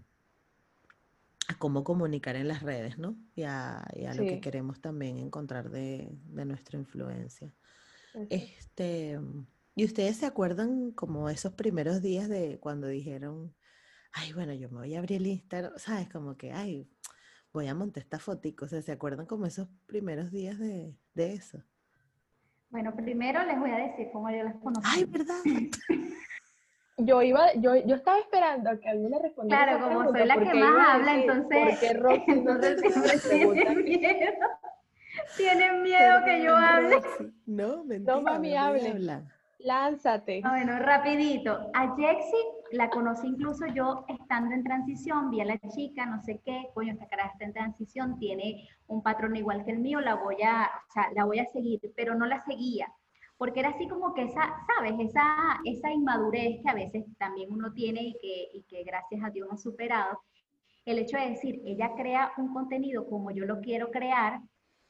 [1.48, 3.16] a cómo comunicar en las redes, ¿no?
[3.34, 7.52] Y a, y a lo que queremos también encontrar de, de nuestra influencia.
[8.30, 9.18] Este,
[9.74, 13.54] ¿y ustedes se acuerdan como esos primeros días de cuando dijeron,
[14.12, 16.08] ay, bueno, yo me voy a abrir el Instagram, ¿sabes?
[16.08, 16.88] Como que, ay,
[17.52, 21.32] voy a montar esta fotico, o sea, ¿se acuerdan como esos primeros días de, de
[21.32, 21.62] eso?
[22.70, 24.82] Bueno, primero les voy a decir cómo yo las conocí.
[24.84, 25.40] Ay, ¿verdad?
[26.98, 30.26] Yo iba, yo, yo estaba esperando a que alguien me respondiera Claro, como pregunta, soy
[30.28, 34.32] la que más habla, decir, entonces- ¿por qué Roxy no Entonces siempre las tienen miedo.
[35.36, 37.00] Tienen miedo que yo hable.
[37.46, 38.90] No, mentira, mami, volví a hable.
[38.90, 39.22] hablar.
[39.60, 40.40] Lánzate.
[40.44, 41.70] Ah, Bueno, rapidito.
[41.74, 42.36] A Jexy
[42.72, 46.92] la conocí incluso yo estando en transición, vi a la chica, no sé qué, coño,
[46.92, 50.70] esta cara está en transición, tiene un patrón igual que el mío, la voy a,
[50.88, 52.92] o sea, la voy a seguir, pero no la seguía,
[53.38, 54.94] porque era así como que esa, ¿sabes?
[54.98, 59.30] Esa, esa inmadurez que a veces también uno tiene y que, y que gracias a
[59.30, 60.20] Dios ha superado.
[60.84, 64.40] El hecho de decir, ella crea un contenido como yo lo quiero crear,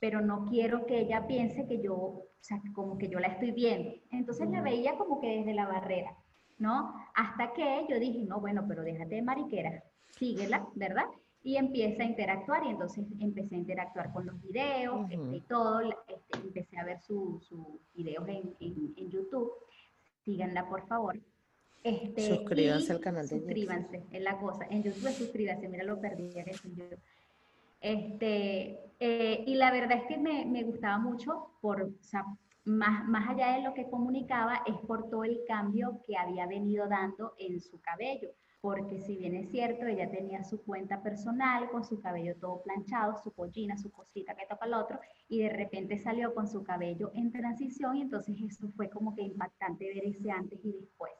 [0.00, 3.52] pero no quiero que ella piense que yo, o sea, como que yo la estoy
[3.52, 3.92] viendo.
[4.10, 6.16] Entonces la veía como que desde la barrera,
[6.56, 6.94] ¿no?
[7.14, 11.06] Hasta que yo dije, no, bueno, pero déjate de mariquera, síguela, ¿verdad?
[11.48, 15.80] Y empieza a interactuar y entonces empecé a interactuar con los videos este, y todo,
[15.80, 19.50] este, empecé a ver sus su videos en, en, YouTube.
[20.26, 21.18] Síganla, por favor.
[21.82, 24.66] Este, suscríbanse al canal de Suscríbanse, es la cosa.
[24.68, 26.98] En YouTube suscríbanse, mira lo perdí en YouTube.
[27.80, 32.26] Este, eh, y la verdad es que me, me gustaba mucho, por, o sea,
[32.66, 36.86] más, más allá de lo que comunicaba, es por todo el cambio que había venido
[36.88, 38.32] dando en su cabello.
[38.60, 43.16] Porque si bien es cierto, ella tenía su cuenta personal con su cabello todo planchado,
[43.22, 44.98] su pollina, su cosita que toca el otro,
[45.28, 49.22] y de repente salió con su cabello en transición, y entonces eso fue como que
[49.22, 51.12] impactante ver ese antes y después.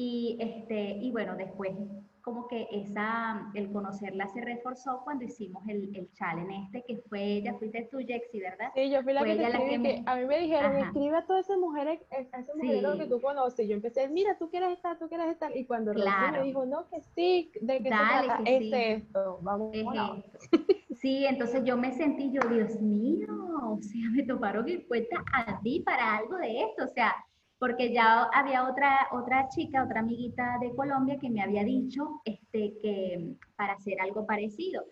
[0.00, 1.72] Y, este, y bueno, después
[2.20, 7.20] como que esa, el conocerla se reforzó cuando hicimos el, el challenge este, que fue
[7.24, 8.70] ella, fuiste tú, Jexy, ¿verdad?
[8.76, 11.58] Sí, yo fui la que, te que, a mí me dijeron, escribe a todas esas
[11.58, 15.30] mujeres, a esas mujeres que tú conoces, yo empecé, mira, tú quieres estar, tú quieres
[15.30, 16.42] estar, y cuando claro.
[16.42, 18.42] me dijo, no, que sí, de que Dale, trata?
[18.44, 19.84] es esto, vamos, es
[21.00, 23.26] Sí, entonces yo me sentí, yo, Dios mío,
[23.68, 27.16] o sea, me toparon en cuenta a ti para algo de esto, o sea,
[27.58, 32.74] porque ya había otra, otra chica, otra amiguita de Colombia que me había dicho este,
[32.80, 34.84] que para hacer algo parecido.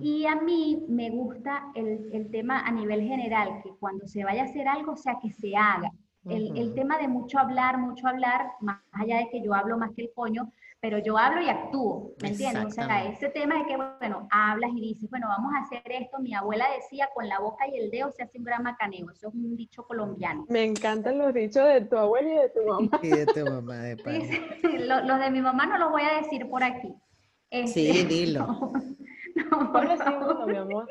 [0.00, 4.42] Y a mí me gusta el, el, tema a nivel general, que cuando se vaya
[4.42, 5.92] a hacer algo, o sea, que se haga.
[6.24, 9.90] el, el, tema de mucho hablar, mucho hablar, más allá de que yo hablo más
[9.94, 12.64] que el coño, pero yo hablo y actúo, ¿me entiendes?
[12.64, 16.18] O sea, ese tema de que, bueno, hablas y dices, bueno, vamos a hacer esto,
[16.20, 19.28] mi abuela decía, con la boca y el dedo se hace un gran macaneo, eso
[19.28, 20.46] es un dicho colombiano.
[20.48, 23.00] Me encantan los dichos de tu abuela y de tu mamá.
[23.02, 23.96] Y de tu mamá, de
[24.86, 26.94] los, de mi mamá no los voy a decir por aquí.
[27.66, 28.72] sí, este, dilo.
[29.50, 30.88] No, por uno, mi amor.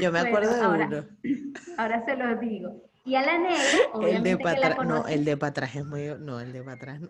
[0.00, 1.04] Yo me acuerdo de ahora, uno.
[1.76, 2.84] Ahora se los digo.
[3.04, 3.58] Y a la negra,
[3.94, 6.14] obviamente el de que la No, el de para atrás es muy...
[6.20, 7.08] No, el de para atrás no.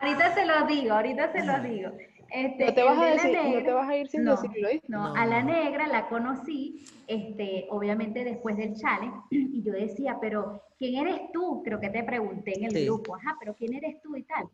[0.00, 1.90] Ahorita se lo digo, ahorita se lo digo.
[2.30, 4.68] Este, no, te vas a decir, no te vas a ir sin decirlo.
[4.88, 10.62] No, a la negra la conocí, este, obviamente después del challenge, y yo decía, pero
[10.78, 11.62] ¿quién eres tú?
[11.64, 14.46] Creo que te pregunté en el grupo, ajá, pero ¿quién eres tú y tal?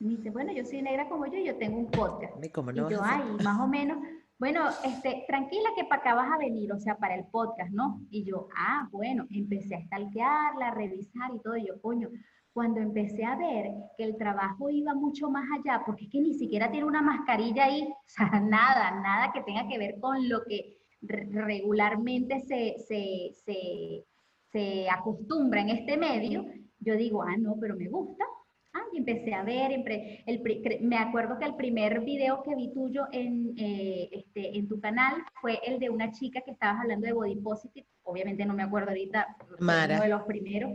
[0.00, 2.44] Y me dice, bueno, yo soy negra como yo, y yo tengo un podcast.
[2.44, 3.98] ¿Y, cómo no y yo, ay, más o menos,
[4.36, 8.00] bueno, este, tranquila que para acá vas a venir, o sea, para el podcast, ¿no?
[8.10, 12.10] Y yo, ah, bueno, empecé a stalkearla, a revisar y todo, y yo, coño,
[12.54, 13.66] cuando empecé a ver
[13.98, 17.64] que el trabajo iba mucho más allá, porque es que ni siquiera tiene una mascarilla
[17.64, 23.32] ahí, o sea, nada, nada que tenga que ver con lo que regularmente se, se,
[23.44, 24.04] se,
[24.52, 26.46] se acostumbra en este medio,
[26.78, 28.24] yo digo, ah, no, pero me gusta.
[28.72, 33.06] Ah, y empecé a ver, el, me acuerdo que el primer video que vi tuyo
[33.12, 37.12] en, eh, este, en tu canal fue el de una chica que estabas hablando de
[37.12, 39.94] body positive, obviamente no me acuerdo ahorita, Mara.
[39.94, 40.72] uno de los primeros,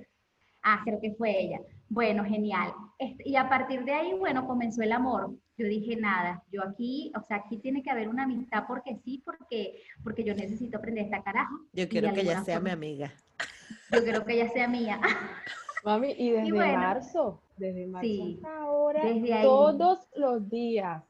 [0.64, 1.60] Ah, creo que fue ella.
[1.90, 2.74] Bueno, genial.
[2.98, 5.32] Este, y a partir de ahí, bueno, comenzó el amor.
[5.58, 9.22] Yo dije, nada, yo aquí, o sea, aquí tiene que haber una amistad porque sí,
[9.26, 11.56] porque, porque yo necesito aprender esta carajo.
[11.74, 13.12] Yo quiero que ella sea mi amiga.
[13.92, 15.00] Yo quiero que ella sea mía.
[15.84, 19.02] Mami, y desde marzo, desde marzo hasta ahora,
[19.42, 21.04] todos los días.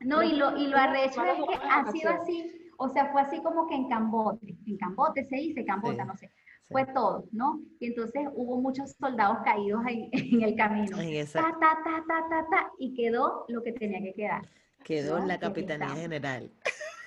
[0.00, 3.42] No, y lo, y lo arrecho es que ha sido así, o sea, fue así
[3.42, 6.30] como que en Cambote, en Cambote se dice, Cambota, no sé
[6.70, 7.60] fue todo, ¿no?
[7.80, 10.96] Y entonces hubo muchos soldados caídos en, en el camino.
[10.96, 14.48] Ta, ta, ta, ta, ta, ta, y quedó lo que tenía que quedar.
[14.84, 16.50] Quedó en la Capitanía General.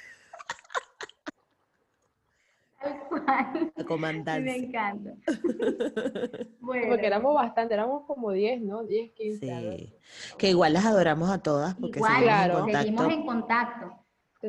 [2.83, 3.71] Tal cual.
[3.75, 4.51] La comandancia.
[4.51, 5.13] me encanta.
[6.59, 6.87] bueno.
[6.89, 8.83] Porque éramos bastante, éramos como 10, ¿no?
[8.83, 9.77] 10, 15.
[9.77, 9.93] Sí.
[10.37, 12.65] Que igual las adoramos a todas porque igual, claro.
[12.65, 14.02] seguimos en contacto.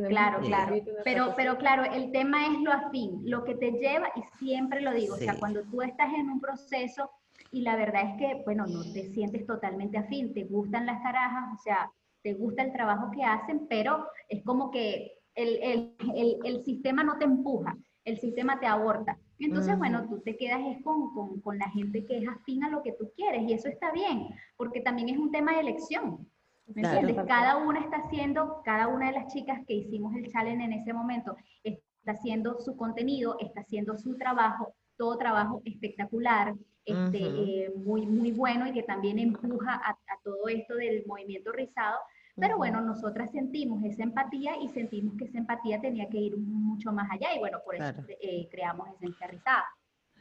[0.09, 0.75] Claro, claro.
[1.05, 4.93] Pero, pero claro, el tema es lo afín, lo que te lleva, y siempre lo
[4.93, 7.11] digo, o sea, cuando tú estás en un proceso
[7.53, 11.45] y la verdad es que, bueno, no te sientes totalmente afín, te gustan las carajas,
[11.55, 11.91] o sea,
[12.23, 17.05] te gusta el trabajo que hacen, pero es como que el, el, el, el sistema
[17.05, 19.19] no te empuja, el sistema te aborta.
[19.39, 22.71] Entonces, bueno, tú te quedas es con, con, con la gente que es afín a
[22.71, 26.29] lo que tú quieres y eso está bien, porque también es un tema de elección.
[26.67, 27.17] ¿Me entiendes?
[27.27, 30.93] Cada una está haciendo, cada una de las chicas que hicimos el challenge en ese
[30.93, 36.55] momento, está haciendo su contenido, está haciendo su trabajo, todo trabajo espectacular,
[36.85, 41.99] este, eh, muy, muy bueno y que también empuja a, todo esto del movimiento rizado.
[42.37, 46.93] Pero bueno, nosotras sentimos esa empatía y sentimos que esa empatía tenía que ir mucho
[46.93, 49.65] más allá y bueno, por eso eh, creamos Esencia Rizada.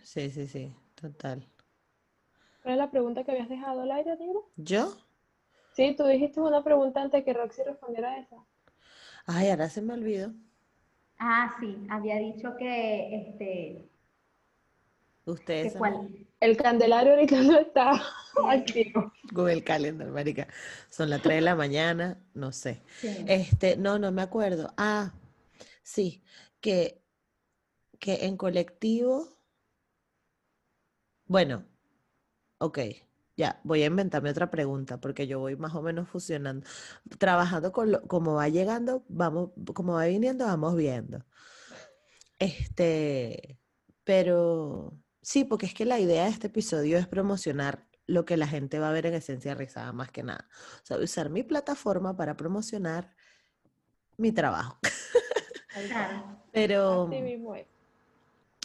[0.03, 1.47] Sí, sí, sí, total.
[2.61, 4.15] ¿Cuál es la pregunta que habías dejado al aire,
[4.57, 4.93] ¿Yo?
[5.75, 8.37] Sí, tú dijiste una pregunta antes que Roxy respondiera a esa.
[9.25, 10.33] Ay, ahora se me olvidó.
[11.19, 13.89] Ah, sí, había dicho que este.
[15.25, 15.71] Ustedes.
[15.73, 16.09] que cuál-
[16.39, 17.91] El Candelario ahorita no está
[18.49, 19.11] activo.
[19.31, 20.47] Google Calendar, marica.
[20.89, 22.81] Son las 3 de la mañana, no sé.
[22.99, 23.25] sí.
[23.27, 24.73] Este, no, no me acuerdo.
[24.77, 25.13] Ah,
[25.81, 26.21] sí,
[26.59, 27.01] que,
[27.99, 29.29] que en colectivo,
[31.25, 31.63] bueno,
[32.59, 32.79] ok,
[33.35, 36.67] ya, voy a inventarme otra pregunta porque yo voy más o menos fusionando,
[37.17, 41.25] trabajando con lo, como va llegando, vamos, como va viniendo, vamos viendo.
[42.39, 43.59] Este,
[44.03, 48.47] pero sí, porque es que la idea de este episodio es promocionar lo que la
[48.47, 50.47] gente va a ver en Esencia Rizada más que nada.
[50.83, 53.15] O sea, usar mi plataforma para promocionar
[54.17, 54.77] mi trabajo.
[55.87, 56.43] Claro.
[56.51, 57.72] Pero, Así mismo es.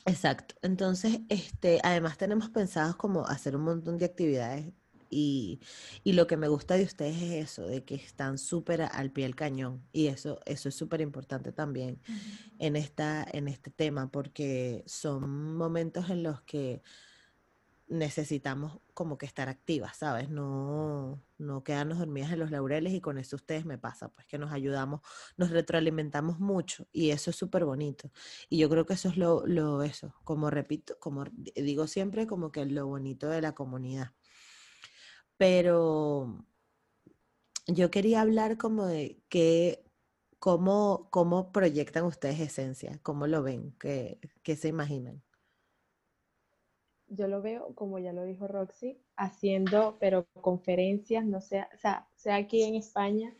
[0.06, 0.54] Exacto.
[0.62, 4.72] Entonces, este, además tenemos pensados como hacer un montón de actividades
[5.10, 5.60] y,
[6.04, 9.24] y lo que me gusta de ustedes es eso, de que están súper al pie
[9.24, 9.86] del cañón.
[9.92, 12.00] Y eso, eso es súper importante también
[12.58, 16.82] en esta, en este tema, porque son momentos en los que
[17.88, 20.28] necesitamos como que estar activas, ¿sabes?
[20.30, 24.38] No, no quedarnos dormidas en los laureles y con eso ustedes me pasa, pues que
[24.38, 25.00] nos ayudamos,
[25.36, 28.10] nos retroalimentamos mucho y eso es súper bonito.
[28.48, 32.26] Y yo creo que eso es lo, lo, eso, como repito, como di- digo siempre,
[32.26, 34.12] como que lo bonito de la comunidad.
[35.36, 36.44] Pero
[37.66, 39.84] yo quería hablar como de qué,
[40.38, 45.22] cómo, cómo proyectan ustedes esencia, cómo lo ven, qué, qué se imaginan.
[47.10, 52.62] Yo lo veo, como ya lo dijo Roxy, haciendo, pero conferencias, no sea, sea, aquí
[52.62, 53.34] en España,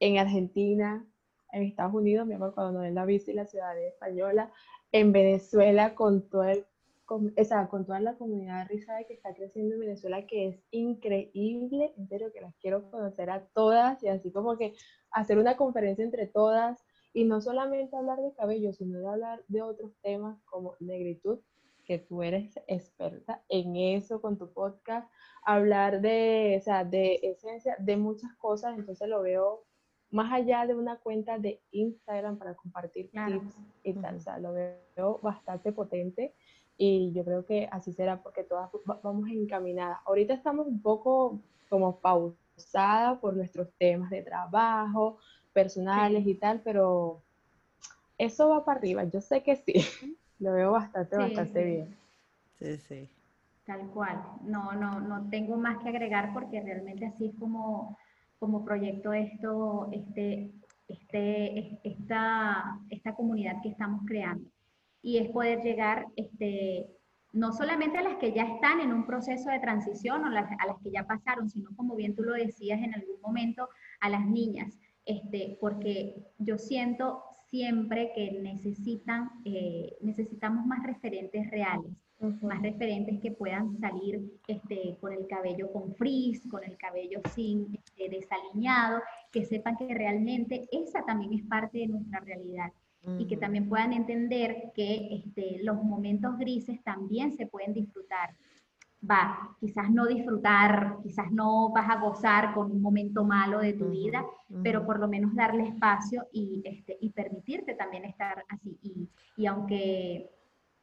[0.00, 1.06] en Argentina,
[1.52, 4.52] en Estados Unidos, mi amor, cuando den la y la ciudadanía española,
[4.92, 6.66] en Venezuela, con todo el,
[7.06, 10.62] con, o sea, con toda la comunidad rizada que está creciendo en Venezuela, que es
[10.70, 14.74] increíble, en serio, que las quiero conocer a todas y así como que
[15.10, 19.62] hacer una conferencia entre todas y no solamente hablar de cabello, sino de hablar de
[19.62, 21.40] otros temas como negritud,
[21.90, 25.10] que tú eres experta en eso con tu podcast,
[25.42, 29.64] hablar de, o sea, de esencia, de muchas cosas, entonces lo veo
[30.12, 33.40] más allá de una cuenta de Instagram para compartir Claro.
[33.40, 36.32] tips y tal, o sea, lo veo bastante potente
[36.76, 39.98] y yo creo que así será porque todas va- vamos encaminadas.
[40.06, 45.18] Ahorita estamos un poco como pausadas por nuestros temas de trabajo,
[45.52, 47.20] personales y tal, pero
[48.16, 49.74] eso va para arriba, yo sé que sí,
[50.40, 51.64] lo veo bastante, Sí, bastante sí.
[51.64, 51.96] bien.
[52.58, 53.08] Sí, sí.
[53.64, 54.20] Tal cual.
[54.42, 57.96] No, no, no tengo más que agregar porque realmente así es como,
[58.38, 60.50] como proyecto esto, este,
[60.88, 64.50] este, es- esta, esta comunidad que estamos creando.
[65.02, 66.88] Y es poder llegar, este,
[67.32, 70.66] no solamente a las que ya están en un proceso de transición o las- a
[70.66, 73.68] las que ya pasaron, sino como bien tú lo decías en algún momento,
[74.00, 81.92] a las niñas, este, porque yo siento siempre que necesitan, eh, necesitamos más referentes reales
[82.42, 87.74] más referentes que puedan salir este, con el cabello con frizz, con el cabello sin
[87.74, 89.00] este, desaliñado,
[89.32, 92.72] que sepan que realmente esa también es parte de nuestra realidad.
[93.18, 98.34] Y que también puedan entender que este, los momentos grises también se pueden disfrutar.
[99.02, 103.88] Va, quizás no disfrutar, quizás no vas a gozar con un momento malo de tu
[103.90, 104.24] vida,
[104.62, 108.76] pero por lo menos darle espacio y, este, y permitirte también estar así.
[108.82, 110.28] Y, y aunque,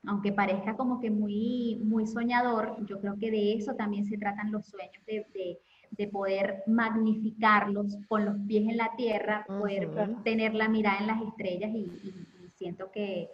[0.08, 4.52] aunque parezca como que muy, muy soñador, yo creo que de eso también se tratan
[4.52, 5.60] los sueños, de, de,
[5.92, 9.92] de poder magnificarlos con los pies en la tierra, poder
[10.24, 13.30] tener la mirada en las estrellas y, y- y siento que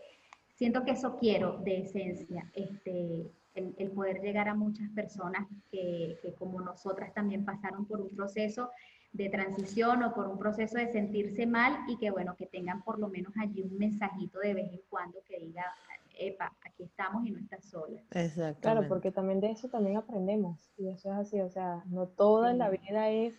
[0.55, 6.17] siento que eso quiero de esencia, este, el, el poder llegar a muchas personas que,
[6.21, 8.71] que como nosotras también pasaron por un proceso
[9.11, 12.97] de transición o por un proceso de sentirse mal y que bueno, que tengan por
[12.97, 15.65] lo menos allí un mensajito de vez en cuando que diga,
[16.17, 18.01] epa, aquí estamos y no estás sola.
[18.09, 18.89] Claro, Exactamente.
[18.89, 20.71] porque también de eso también aprendemos.
[20.77, 22.77] Y eso es así, o sea, no todo en la Sí.
[22.87, 23.35] vida es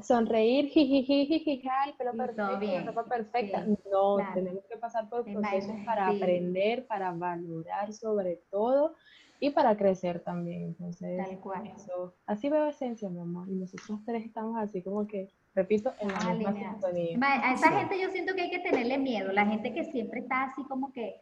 [0.00, 3.66] sonreír, jijiji, jijija, el pelo perfecto, la ropa perfecta.
[3.90, 4.34] No, claro.
[4.34, 6.16] tenemos que pasar por procesos para sí.
[6.16, 8.94] aprender, para valorar sobre todo
[9.38, 10.62] y para crecer también.
[10.64, 11.66] Entonces, Tal cual.
[11.76, 13.48] eso, así veo esencia, mi amor.
[13.48, 17.18] Y nosotros tres estamos así como que, repito, en la Ah, misma sintonía.
[17.22, 17.74] A esa Sí.
[17.74, 20.92] gente yo siento que hay que tenerle miedo, la gente que siempre está así como
[20.92, 21.20] que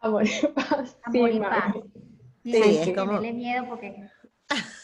[0.00, 0.98] Amor y paz.
[1.04, 1.74] amor Sí, y paz.
[2.42, 4.06] Sí, es que como- tenerle miedo porque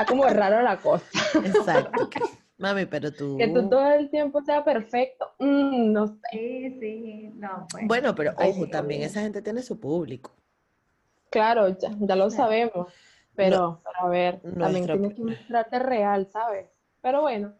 [0.00, 1.06] Está como raro la cosa.
[1.44, 2.08] Exacto.
[2.58, 3.36] Mami, pero tú.
[3.38, 5.32] Que tú todo el tiempo sea perfecto.
[5.38, 6.16] mm, no sé.
[6.32, 7.86] sí, sí, no, pues.
[7.86, 10.32] Bueno, pero Ay, ojo, sí, también esa gente tiene su público.
[11.30, 12.92] Claro, ya, ya lo sabemos,
[13.34, 16.66] pero, pero a ver, también tienes que mostrarte real, ¿sabes?
[17.02, 17.54] Pero bueno,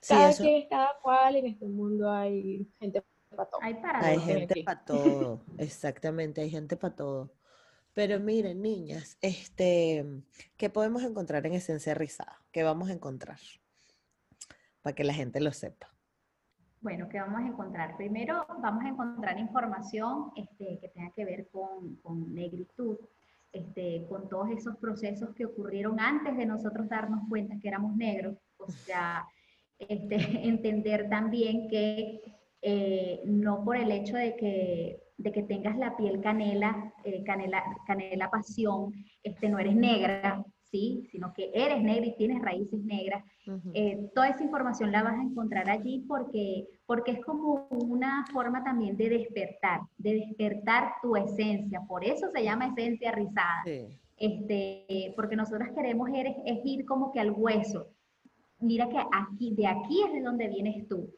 [0.00, 3.60] Sí, cada eso- quien es cada cual, en este mundo hay gente para todo.
[3.62, 4.26] Hay para Hay todo.
[4.26, 7.30] gente para todo, exactamente, hay gente para todo.
[7.94, 10.04] Pero miren, niñas, este,
[10.56, 12.42] ¿qué podemos encontrar en Esencia Rizada?
[12.50, 13.38] ¿Qué vamos a encontrar?
[14.80, 15.92] Para que la gente lo sepa.
[16.80, 17.96] Bueno, ¿qué vamos a encontrar?
[17.96, 22.96] Primero vamos a encontrar información este, que tenga que ver con, con negritud,
[23.52, 28.38] este, con todos esos procesos que ocurrieron antes de nosotros darnos cuenta que éramos negros,
[28.56, 29.26] o sea,
[29.78, 30.16] este,
[30.48, 32.20] entender también que
[32.62, 37.62] eh, no por el hecho de que, de que tengas la piel canela, eh, canela,
[37.86, 38.92] canela pasión,
[39.22, 41.06] este, no eres negra, ¿sí?
[41.12, 43.22] Sino que eres negra y tienes raíces negras.
[43.74, 48.64] Eh, toda esa información la vas a encontrar allí porque, porque es como una forma
[48.64, 51.80] también de despertar, de despertar tu esencia.
[51.86, 53.62] Por eso se llama esencia rizada.
[53.64, 57.88] Sí, Este, porque nosotros queremos er- es, ir como que al hueso.
[58.60, 61.10] Mira que aquí, de aquí es de donde vienes tú.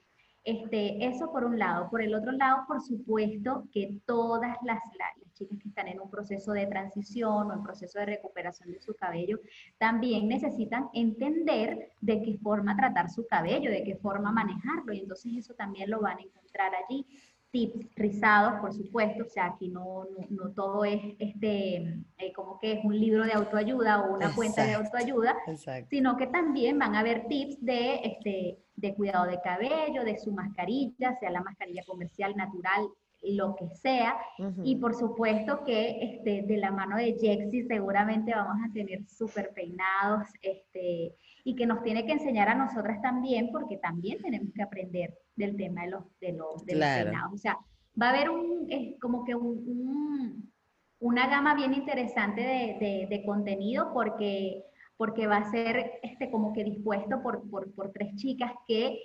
[0.44, 1.88] Este, eso por un lado.
[1.90, 6.00] Por el otro lado, por supuesto que todas las, la- las chicas que están en
[6.00, 9.40] un proceso de transición o en proceso de recuperación de su cabello,
[9.78, 14.92] también necesitan entender de qué forma tratar su cabello, de qué forma manejarlo.
[14.92, 17.06] Y entonces eso también lo van a encontrar allí.
[17.50, 21.76] Tips rizados, por supuesto, o sea, aquí no, no, no todo es este,
[22.18, 25.86] eh, como que es un libro de autoayuda o una cuenta de autoayuda, exacto.
[25.88, 30.32] sino que también van a haber tips de, este, de cuidado de cabello, de su
[30.32, 32.88] mascarilla, sea la mascarilla comercial, natural,
[33.22, 34.16] lo que sea.
[34.64, 39.52] Y por supuesto que este, de la mano de Jexy seguramente vamos a tener súper
[39.54, 41.14] peinados este,
[41.44, 45.56] y que nos tiene que enseñar a nosotras también, porque también tenemos que aprender del
[45.56, 47.04] tema de los, de los, de los Claro.
[47.10, 47.32] peinados.
[47.32, 47.58] O sea,
[48.00, 50.52] va a haber un, es como que un- un-
[51.00, 54.64] una gama bien interesante de, de- de contenido porque,
[54.96, 59.00] porque va a ser este, como que dispuesto por, por, por tres chicas que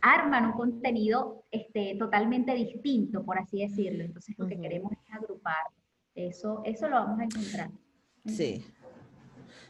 [0.00, 4.04] arman un contenido este, totalmente distinto, por así decirlo.
[4.04, 4.62] Entonces, lo que Ujú.
[4.62, 5.66] queremos es agrupar.
[6.14, 7.70] Eso, eso lo vamos a encontrar.
[8.24, 8.64] Sí.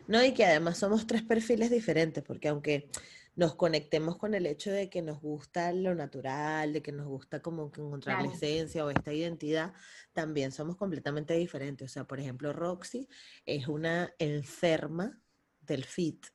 [0.07, 2.89] No, y que además somos tres perfiles diferentes, porque aunque
[3.35, 7.43] nos conectemos con el hecho de que nos gusta lo natural, de que nos gusta
[7.43, 8.35] como que encontrar la Claro.
[8.35, 9.75] esencia o esta identidad,
[10.13, 11.91] también somos completamente diferentes.
[11.91, 13.09] O sea, por ejemplo, Roxy
[13.45, 15.21] es una enferma
[15.67, 16.27] del fit.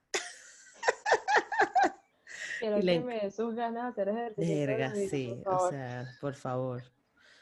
[2.60, 4.56] Quiero Y le que enc- me dé sus ganas de hacer ejercicio.
[4.68, 6.84] Verga, sí, o sea, por favor.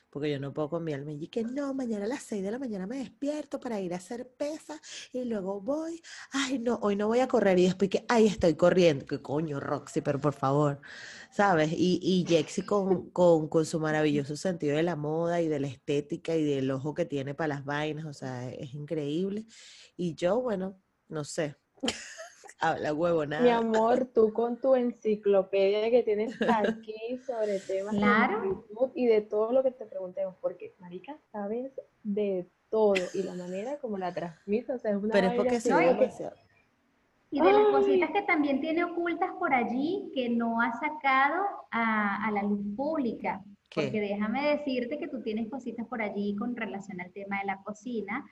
[0.10, 2.88] Porque yo no puedo alma y que no, mañana a las 6 de la mañana
[2.88, 4.82] me despierto para ir a hacer pesas
[5.14, 8.56] y luego voy, ay no, hoy no voy a correr y después que, ay estoy
[8.56, 10.82] corriendo, que coño Roxy, pero por favor,
[11.32, 11.72] ¿sabes?
[11.74, 15.68] Y, y Jexy con, con, con su maravilloso sentido de la moda y de la
[15.68, 19.46] estética y del ojo que tiene para las vainas, o sea, es increíble.
[19.96, 21.56] Y yo, bueno, no sé,
[22.60, 23.58] habla huevo Mi nada.
[23.58, 28.42] amor, tú con tu enciclopedia que tienes aquí sobre temas Claro.
[28.42, 31.72] de negritud y de todo lo que te preguntemos, porque marica, sabes
[32.04, 35.56] de todo y la manera como la transmites, o sea, es una Pero es porque
[35.56, 36.36] y demasiado.
[37.32, 37.72] De las Ay.
[37.72, 42.60] cositas que también tiene ocultas por allí que no ha sacado a, a la luz
[42.76, 43.44] pública.
[43.74, 47.62] Porque déjame decirte que tú tienes cositas por allí con relación al tema de la
[47.62, 48.26] cocina,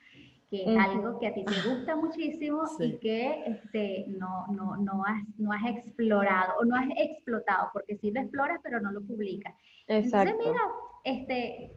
[0.50, 2.84] que es algo que a ti te gusta muchísimo Sí.
[2.84, 7.96] y que este, no, no, no, has, no has explorado o no has explotado, porque
[7.98, 9.54] sí lo exploras pero no lo publicas.
[9.86, 10.30] Exacto.
[10.30, 10.62] Entonces, mira,
[11.04, 11.72] este,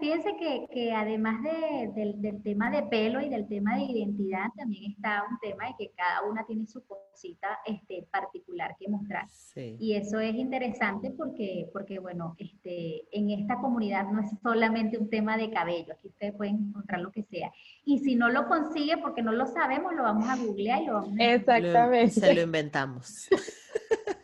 [0.00, 4.46] fíjense que, que además de- del, del tema de pelo y del tema de identidad,
[4.56, 9.28] también está un tema de que cada una tiene su cosita este, particular que mostrar.
[9.28, 9.76] Sí.
[9.78, 15.10] Y eso es interesante porque, porque, bueno, este, en esta comunidad no es solamente un
[15.10, 17.52] tema de cabello, aquí ustedes pueden encontrar lo que sea.
[17.84, 20.94] Y si no lo consigue porque no lo sabemos, lo vamos a googlear y lo
[20.94, 22.10] vamos a Exactamente.
[22.20, 23.28] se lo inventamos.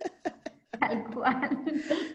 [0.80, 1.50] tal cual.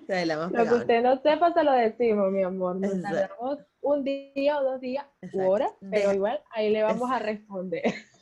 [0.07, 2.75] Se la hemos Lo que usted no sepa, se lo decimos, mi amor.
[2.77, 3.17] Nos Exacto.
[3.17, 5.37] tardamos un día o dos días Exacto.
[5.47, 7.83] u horas, pero De- igual ahí le vamos a responder.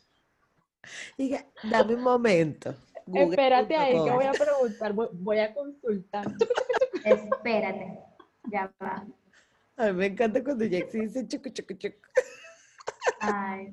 [1.17, 2.73] Y que, dame un momento.
[3.13, 6.25] Espérate ahí que voy a preguntar, voy, voy a consultar.
[7.03, 7.99] Espérate,
[8.49, 9.05] ya va.
[9.75, 11.97] A mí me encanta cuando Jaxi dice chucu, chucu, chucu.
[13.19, 13.71] Ay,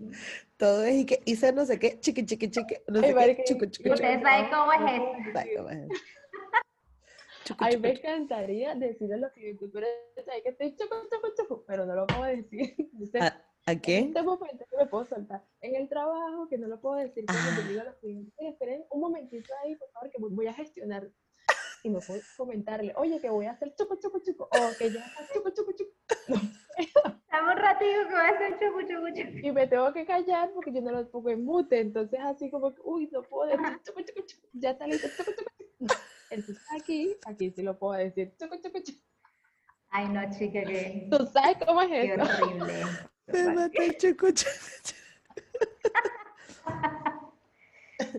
[0.57, 3.45] Todo es y que hice no sé qué, chiqui, chiqui, chiqui, no Ay, sé qué,
[3.45, 3.93] chucu, chucu, chucu.
[3.95, 5.39] Ustedes saben cómo es eso.
[5.39, 6.03] Ay, cómo es eso.
[7.45, 8.07] Chucu, Ay, chucu, me chucu.
[8.09, 12.07] encantaría decirle lo que tú eres ahí que estoy chucu, chucu, chucu, pero no lo
[12.07, 12.75] puedo decir.
[12.79, 13.27] Entonces, ¿A,
[13.67, 14.07] a En quién?
[14.09, 15.45] este momento que me puedo soltar.
[15.61, 17.69] En el trabajo, que no lo puedo decir cuando Ah.
[17.69, 21.11] digo a los clientes, "Oye, esperen un momentito ahí, por favor, que voy- a gestionar.
[21.83, 25.01] Y no puedo comentarle, oye, que voy a hacer chuco, chuco, chuco, o que ya
[25.05, 25.93] está chuco, chuco, chuco.
[27.31, 29.47] Dame un ratito que voy a hacer chucu, chucu, chucu.
[29.47, 31.81] Y me tengo que callar porque yo no lo pongo en mute.
[31.81, 34.49] Entonces, así como que, uy, no puedo decir chuco, chuco, chuco.
[34.55, 35.95] Ya está listo, chuco, chuco.
[36.35, 38.35] Entonces aquí, aquí sí lo puedo decir.
[38.39, 38.99] Chucu, chucu, chucu.
[39.91, 42.23] Ay, no, chica, que ¿Tú sabes cómo es qué eso?
[42.23, 42.83] horrible.
[43.29, 44.51] Me mata el chucu, chucu.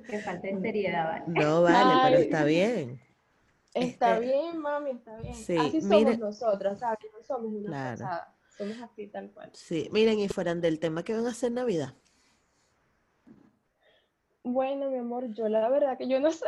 [0.07, 1.24] Que falta de seriedad, ¿vale?
[1.28, 3.01] No, vale, pero está bien.
[3.74, 5.34] Está Este, bien, mami, está bien.
[5.36, 6.99] sí, así somos mire- nosotras, ¿sabes?
[7.11, 7.97] No somos una Claro.
[7.99, 8.36] pasada.
[8.57, 9.49] Somos así tal cual.
[9.53, 11.93] Sí, miren, y fueran del tema que van a hacer Navidad.
[14.43, 16.45] Bueno, mi amor, yo la verdad que yo no sé.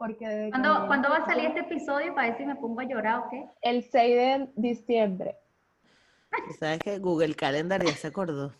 [0.00, 2.84] Porque ¿Cuándo, me- ¿cuándo va a salir este episodio para ver si me pongo a
[2.84, 3.46] llorar o qué?
[3.60, 5.36] El 6 de diciembre.
[6.58, 8.50] Sabes que Google Calendar ya se acordó.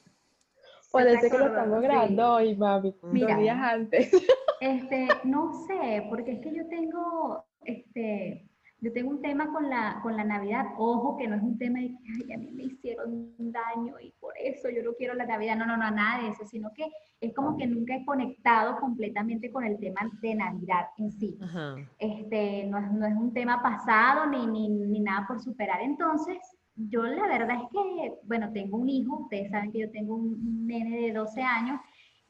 [0.93, 1.87] Por eso que lo estamos sí.
[1.87, 2.95] grabando hoy, mami.
[3.01, 3.29] Mira.
[3.29, 4.13] Dos días antes.
[4.61, 8.47] Este, no sé, porque es que yo tengo, este,
[8.81, 10.67] yo tengo un tema con la, con la Navidad.
[10.79, 14.13] Ojo, que no es un tema de que "Ay, a mí me hicieron daño y
[14.19, 15.57] por eso yo no quiero la Navidad.
[15.57, 16.87] No, no, no, nada de eso, sino que
[17.21, 21.37] es como que nunca he conectado completamente con el tema de Navidad en sí.
[21.43, 21.77] Ajá.
[21.99, 25.83] Este, no es, no es un tema pasado ni, ni, ni nada por superar.
[25.83, 26.39] Entonces,
[26.75, 30.31] yo la verdad es que, bueno, tengo un hijo, ustedes saben que yo tengo un
[30.35, 31.81] un nene de 12 años,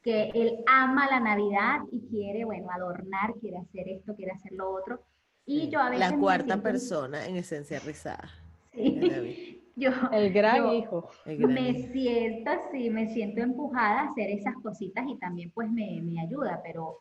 [0.01, 4.71] que él ama la Navidad y quiere, bueno, adornar, quiere hacer esto, quiere hacer lo
[4.71, 5.01] otro.
[5.45, 8.29] Y yo a veces La cuarta siento- persona en esencia rizada.
[8.73, 9.57] Sí.
[9.75, 11.09] Yo, El gran yo hijo.
[11.25, 11.89] El gran me hijo.
[11.93, 16.61] siento así, me siento empujada a hacer esas cositas y también pues me, me ayuda,
[16.63, 16.99] pero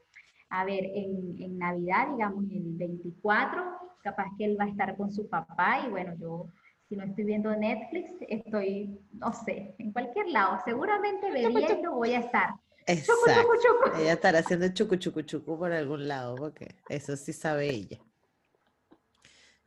[0.49, 3.63] a ver, en, en Navidad, digamos, el 24,
[4.03, 6.47] capaz que él va a estar con su papá y bueno, yo
[6.89, 12.21] si no estoy viendo Netflix, estoy, no sé, en cualquier lado, seguramente bebiendo voy a
[12.21, 12.51] estar.
[12.51, 13.43] Chucu, Exacto.
[13.43, 13.53] chucu,
[13.91, 14.01] chucu.
[14.01, 17.99] Ella estará haciendo chucu chucu chucu por algún lado, porque eso sí sabe ella.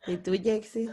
[0.07, 0.89] ¿Y tú, Jexi?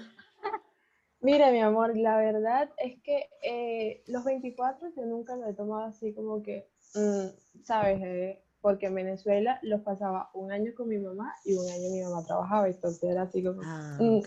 [1.21, 5.85] Mira, mi amor, la verdad es que eh, los 24 yo nunca lo he tomado
[5.85, 8.01] así como que, mm, ¿sabes?
[8.03, 12.03] Eh, porque en Venezuela los pasaba un año con mi mamá y un año mi
[12.03, 14.23] mamá trabajaba, entonces era así como Ah, Mm.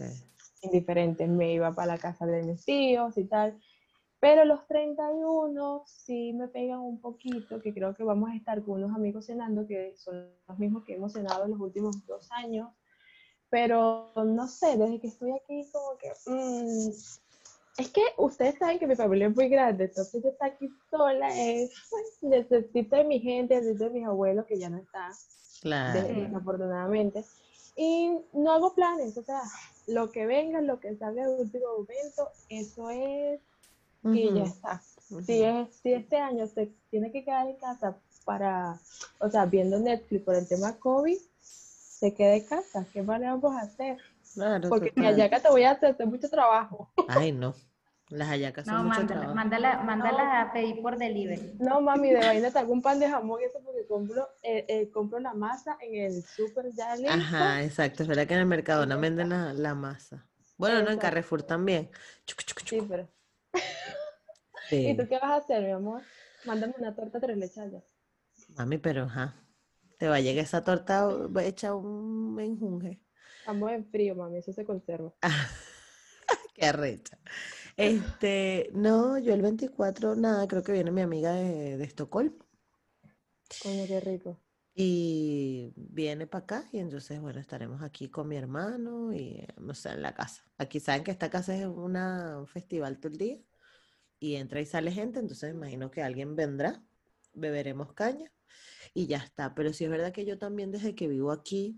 [0.61, 3.59] indiferente, me iba para la casa de mis tíos y tal.
[4.19, 8.75] Pero los 31 sí me pegan un poquito, que creo que vamos a estar con
[8.83, 12.69] unos amigos cenando, que son los mismos que hemos cenado en los últimos dos años.
[13.53, 16.11] Pero no sé, desde que estoy aquí como que...
[16.25, 16.89] mm,
[17.77, 21.29] es que ustedes saben que mi familia es muy grande, entonces yo estar aquí sola
[21.39, 25.11] es, pues, necesito de mi gente, necesito de mis abuelos que ya no están
[25.61, 26.01] Claro.
[26.01, 27.23] de- desafortunadamente.
[27.75, 29.41] Y no hago planes, o sea,
[29.85, 33.39] lo que venga, lo que salga el último momento, eso es
[34.05, 34.81] y ya está.
[35.25, 37.95] Si, es, si este año se tiene que quedar en casa
[38.25, 38.79] para,
[39.19, 41.19] o sea, viendo Netflix por el tema COVID,
[42.03, 42.85] se quede en casa.
[42.91, 43.97] ¿Qué más le vamos a hacer?
[44.33, 45.05] Claro, Porque total.
[45.05, 46.91] allá acá te voy a hacer, hacer mucho trabajo.
[47.07, 47.55] Ay, no.
[48.09, 49.35] Las hallacas son No, mucho mándala, trabajo.
[49.35, 51.55] mándala, mándala a pedir por delivery.
[51.59, 54.65] No, mami, de vaina te hago un pan de jamón y eso porque compro, eh,
[54.67, 57.09] eh, compro la masa en el súper ya listo.
[57.13, 58.03] Ajá, exacto.
[58.03, 60.27] Es verdad que en el Mercadona ya venden la, la masa.
[60.57, 60.99] Bueno, no, en.
[60.99, 61.89] Carrefour también.
[62.25, 63.07] Chucu, chucu, Sí, pero
[64.69, 64.89] Sí.
[64.89, 66.01] ¿Y tú qué vas a hacer, mi amor?
[66.45, 67.81] Mándame una torta tres leches allá.
[68.57, 69.33] Mami, pero ajá.
[70.03, 71.07] Te va a llegar esa torta
[71.45, 72.99] hecha un menjunje.
[73.39, 75.13] Estamos en frío, mami, eso se conserva.
[76.53, 77.17] Qué arrecha.
[77.77, 82.35] Este, no, yo el 24, nada, creo que viene mi amiga de, de Estocolmo
[83.61, 84.41] Coño, qué rico.
[84.75, 89.73] y viene para acá y entonces, bueno, estaremos aquí con mi hermano y, eh, o
[89.73, 90.43] sea, en la casa.
[90.57, 93.37] Aquí saben que esta casa es una, un festival todo el día
[94.19, 96.83] y entra y sale gente, entonces me imagino que alguien vendrá,
[97.33, 98.33] beberemos caña
[98.93, 99.53] y ya está.
[99.55, 101.77] Pero sí es verdad que yo también desde que vivo aquí,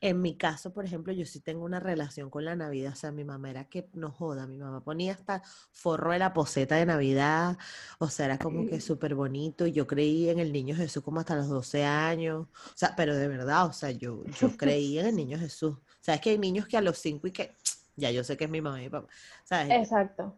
[0.00, 2.92] en mi caso, por ejemplo, yo sí tengo una relación con la Navidad.
[2.92, 6.32] O sea, mi mamá era que no joda, mi mamá ponía hasta forro de la
[6.32, 7.58] poseta de Navidad.
[7.98, 9.66] O sea, era como que súper bonito.
[9.66, 12.46] Y yo creí en el niño Jesús como hasta los 12 años.
[12.48, 15.74] O sea, pero de verdad, o sea, yo, yo creí en el niño Jesús.
[15.76, 17.52] O sea, es que hay niños que a los 5 y que
[17.96, 19.08] ya yo sé que es mi mamá y mi papá.
[19.44, 19.70] ¿Sabes?
[19.72, 20.36] Exacto.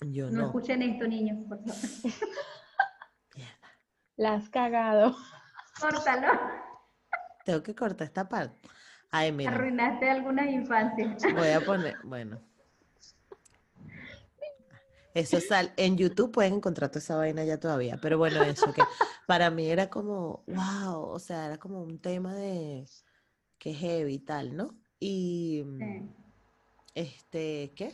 [0.00, 0.46] Yo No no.
[0.46, 1.74] escuchen esto, niños, por favor.
[4.16, 5.16] La has cagado.
[5.80, 6.28] Córtalo.
[7.44, 8.68] Tengo que cortar esta parte.
[9.10, 11.22] Ay, mira, Arruinaste algunas infancias.
[11.34, 12.40] voy a poner, bueno.
[15.14, 18.82] Eso sal, en YouTube pueden encontrar toda esa vaina ya todavía, pero bueno, eso que
[19.26, 22.86] para mí era como, wow, o sea, era como un tema de
[23.58, 24.74] que heavy y tal, ¿no?
[24.98, 26.10] Y Sí.
[26.94, 27.92] este, ¿qué?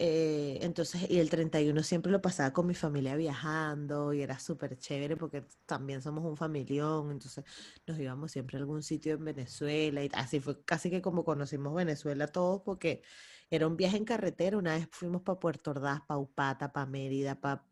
[0.00, 4.78] Eh, entonces, y el 31 siempre lo pasaba con mi familia viajando y era súper
[4.78, 7.44] chévere porque también somos un familión, entonces
[7.84, 11.74] nos íbamos siempre a algún sitio en Venezuela y así fue casi que como conocimos
[11.74, 13.02] Venezuela todos porque
[13.50, 17.40] era un viaje en carretera, una vez fuimos para Puerto Ordaz, para Upata, para Mérida,
[17.40, 17.66] para,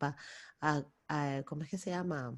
[1.45, 2.37] ¿cómo es que se llama?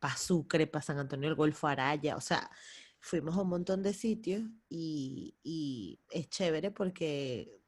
[0.00, 2.50] Para Sucre, para San Antonio del Golfo Araya, o sea,
[2.98, 7.61] fuimos a un montón de sitios y es chévere porque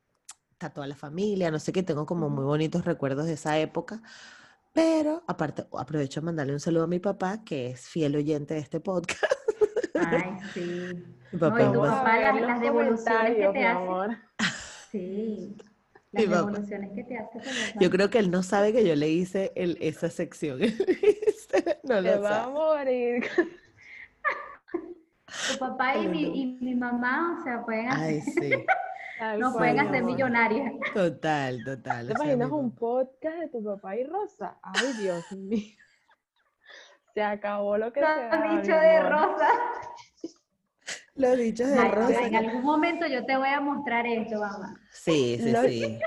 [0.66, 4.00] está toda la familia, no sé qué, tengo como muy bonitos recuerdos de esa época.
[4.72, 8.60] Pero aparte, aprovecho de mandarle un saludo a mi papá, que es fiel oyente de
[8.60, 9.22] este podcast.
[9.94, 10.60] Ay, sí.
[11.32, 14.16] Mi No, papá y es tu papá, las, las devoluciones que te hace.
[14.90, 15.56] Sí.
[16.12, 16.50] Mi Las papá.
[16.52, 17.74] devoluciones que te hace.
[17.80, 20.60] Yo creo que él no sabe que yo le hice el, esa sección.
[21.82, 22.52] no Te lo va a sabe.
[22.52, 23.24] morir.
[25.52, 28.50] Tu papá y mi, y mi mamá, o sea, pueden hacer, Ay, sí.
[29.18, 30.72] Tal nos pueden hacer millonarias.
[30.92, 32.06] Total, total.
[32.08, 34.58] ¿Te imaginas un podcast de tu papá y Rosa?
[34.62, 35.76] Ay, Dios mío.
[37.14, 39.12] Se acabó lo que se mi dicho de amor.
[39.12, 39.48] Rosa.
[41.14, 42.26] Los dichos de Ay, Rosa.
[42.26, 44.74] en algún momento yo te voy a mostrar esto, mamá.
[44.90, 45.98] Sí, sí, sí.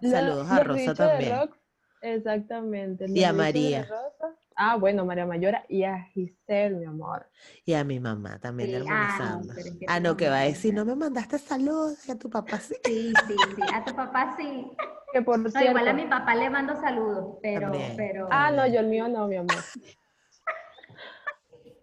[0.10, 1.38] Saludos a Rosa también.
[1.38, 1.58] rock,
[2.00, 3.04] exactamente.
[3.08, 3.82] Y a de María.
[3.82, 4.33] Rosa.
[4.56, 7.26] Ah, bueno, María Mayora y a Giselle, mi amor.
[7.64, 10.72] Y a mi mamá también, Sí, ah, es que Ah, no, que va a decir,
[10.72, 12.74] no me mandaste saludos, a tu papá sí.
[12.84, 13.62] Sí, sí, sí.
[13.74, 14.70] A tu papá sí.
[15.12, 15.70] Que por No, cierto.
[15.70, 17.96] igual a mi papá le mando saludos, pero, También.
[17.96, 18.28] pero.
[18.30, 19.56] Ah, no, yo el mío no, mi amor.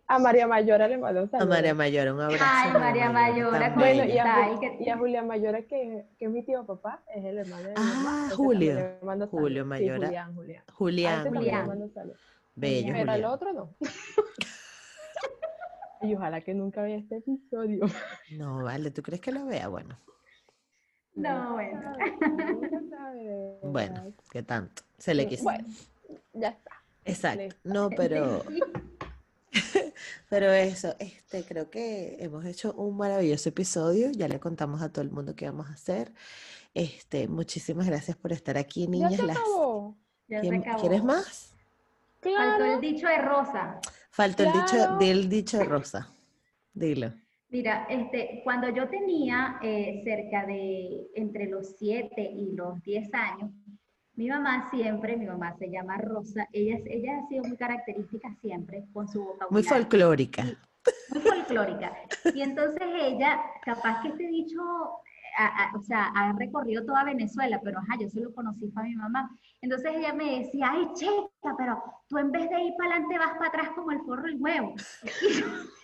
[0.07, 1.47] A María Mayora le mando A saludos.
[1.49, 2.43] María Mayora, un abrazo.
[2.45, 3.69] Ay, María Mayora.
[3.75, 6.65] Bueno, y a, Ay, Ju- que- y a Julia Mayora, que, que es mi tío
[6.65, 8.29] papá, es el hermano de mi Ah, mamá.
[8.35, 8.73] Julio.
[8.75, 9.65] también le mando Julio.
[9.65, 9.99] Mayora.
[9.99, 10.63] Sí, Julián, Julián.
[10.67, 11.87] A Julián, le Julián.
[12.61, 13.31] Bello, Pero al Julián.
[13.31, 13.75] otro no.
[16.01, 17.85] y ojalá que nunca vea este episodio.
[18.31, 19.67] No, vale, ¿tú crees que lo vea?
[19.67, 19.97] Bueno,
[21.15, 21.81] No, bueno.
[22.21, 24.13] Nunca sabe, bueno.
[24.31, 24.83] ¿qué tanto?
[24.97, 25.43] Se le quiso.
[25.43, 25.67] Bueno,
[26.33, 26.71] ya está.
[27.05, 27.55] Exacto.
[27.63, 28.43] No, pero,
[30.29, 34.11] pero eso, este, creo que hemos hecho un maravilloso episodio.
[34.11, 36.13] Ya le contamos a todo el mundo qué vamos a hacer.
[36.73, 39.15] Este, muchísimas gracias por estar aquí, Ya niñas.
[39.15, 39.97] se Las- acabó.
[40.27, 40.81] Ya se ¿Quién- acabó.
[40.81, 41.50] ¿Quieres más?
[42.21, 43.79] Faltó el dicho de Rosa.
[44.11, 46.09] Faltó el dicho, del dicho de Rosa.
[46.73, 47.11] Dilo.
[47.49, 53.51] Mira, este, cuando yo tenía eh, cerca de entre los 7 y los 10 años,
[54.15, 58.85] mi mamá siempre, mi mamá se llama Rosa, ella, ella ha sido muy característica siempre
[58.93, 59.51] con su vocabulario.
[59.51, 60.43] Muy folclórica.
[61.09, 61.91] muy folclórica.
[62.33, 64.61] Y entonces ella, capaz que este dicho,
[65.37, 68.83] a- a- o sea, ha recorrido toda Venezuela, pero ajá, yo se lo conocí fue
[68.83, 69.29] a mi mamá.
[69.61, 73.33] Entonces ella me decía, ay, checa, pero tú en vez de ir para adelante vas
[73.37, 74.73] para atrás como el forro del huevo.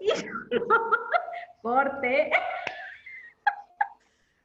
[0.00, 0.32] Y yo,
[1.62, 2.30] corte.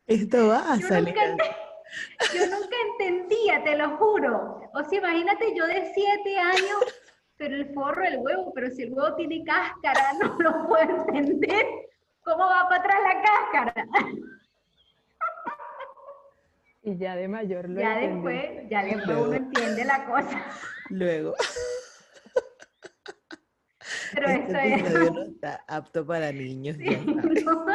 [0.05, 1.15] Esto va a Yo salir.
[1.15, 4.61] yo nunca entendía, te lo juro.
[4.73, 7.01] O sea, imagínate yo de siete años,
[7.37, 11.65] pero el forro del huevo, pero si el huevo tiene cáscara, no lo puedo entender.
[12.23, 13.87] ¿Cómo va para atrás la cáscara?
[16.87, 18.31] Y ya de mayor lo Ya entendí.
[18.31, 19.23] después, ya después Luego.
[19.25, 20.45] uno entiende la cosa.
[20.89, 21.33] Luego,
[24.13, 24.81] Pero este esto es.
[24.81, 26.77] episodio no está apto para niños.
[26.77, 27.05] sabes.
[27.45, 27.65] ¿no?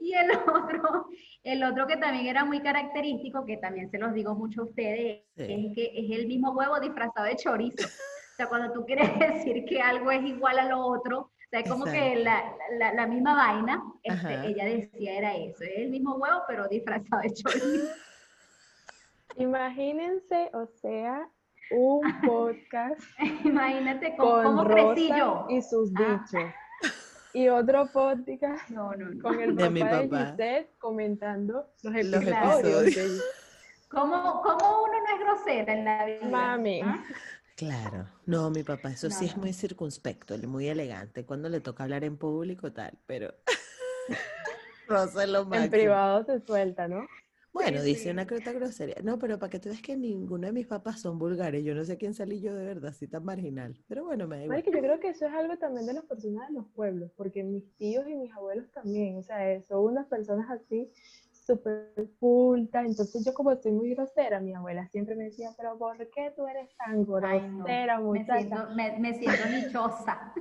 [0.00, 1.08] Y el otro,
[1.42, 5.22] el otro que también era muy característico, que también se los digo mucho a ustedes,
[5.36, 5.42] Sí.
[5.42, 7.86] es que es el mismo huevo disfrazado de chorizo.
[7.86, 11.60] O sea, cuando tú quieres decir que algo es igual a lo otro, o sea,
[11.60, 12.42] es como que la,
[12.78, 17.20] la- la misma vaina, este, ella decía era eso, es el mismo huevo pero disfrazado
[17.22, 17.86] de chorizo.
[19.36, 21.28] Imagínense, o sea,
[21.70, 23.00] un podcast
[23.44, 25.46] Imagínate cómo, con cómo crecí Rosa yo.
[25.50, 26.24] y sus Ah.
[26.30, 26.50] dichos.
[27.34, 29.22] Y otro podcast No, no, no.
[29.22, 30.30] con el De papá mi de papá.
[30.30, 33.22] Giselle comentando los Los episodios.
[33.90, 36.26] ¿Cómo, cómo uno no es grosera en la vida?
[36.28, 36.80] Mami.
[36.82, 37.04] ¿Ah?
[37.56, 41.84] Claro, no, mi papá, eso sí es muy circunspecto, él muy elegante cuando le toca
[41.84, 43.32] hablar en público tal, pero
[44.88, 45.70] Rosa es lo En máximo.
[45.70, 47.06] privado se suelta, ¿no?
[47.56, 48.08] Bueno, Sí, dice sí.
[48.10, 48.96] una crota grosería.
[49.02, 51.84] No, pero para que tú veas que ninguno de mis papás son vulgares, yo no
[51.86, 54.58] sé quién salí yo de verdad, así tan marginal, pero bueno, me da igual.
[54.58, 57.42] Marica, yo creo que eso es algo también de las personas de los pueblos, porque
[57.42, 60.92] mis tíos y mis abuelos también, o sea, eh, son unas personas así
[61.32, 65.96] súper cultas, entonces yo como soy muy grosera, mi abuela siempre me decía, pero ¿por
[66.10, 67.64] qué tú eres tan Ay, no.
[67.64, 68.36] grosera, Me muchacha?
[68.38, 70.34] siento, me, me siento nichosa.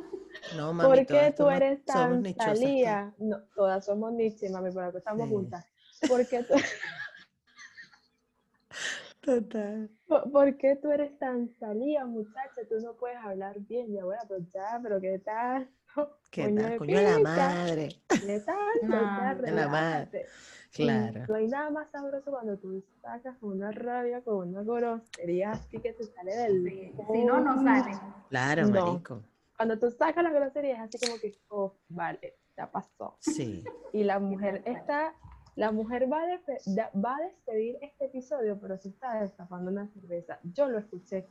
[0.57, 3.13] No, mami, ¿Por qué tú somos- eres somos tan salía?
[3.20, 5.34] No, todas somos Nietzsche, mami, por algo estamos Sí.
[5.34, 5.66] juntas.
[6.07, 6.53] ¿Por qué, tú,
[9.26, 9.90] Total.
[10.08, 12.62] por- por qué tú eres tan salía, muchacha?
[12.70, 15.68] Tú no puedes hablar bien, mi abuela, pero ya, pero ¿qué tal?
[16.32, 16.78] ¿Qué Coño tal?
[16.78, 17.90] Coño de la madre.
[18.08, 18.56] ¿Qué tal?
[18.84, 20.06] No, Ya, de la madre.
[20.12, 20.26] relájate.
[20.78, 21.24] Y Claro.
[21.30, 25.80] No hay nada más sabroso cuando tú sacas con una rabia, con una grosería así
[25.80, 26.64] que te sale del.
[26.70, 27.98] Sí, Si no, no sale.
[28.30, 28.86] Claro, No.
[28.88, 29.22] marico.
[29.56, 33.16] Cuando tú sacas la grosería es así como que, oh, vale, ya pasó.
[33.22, 33.64] Sí.
[33.94, 35.14] Y la mujer está,
[35.56, 40.39] la mujer va a, va a despedir este episodio, pero se está destapando una cerveza.
[40.43, 41.28] Yo lo escuché.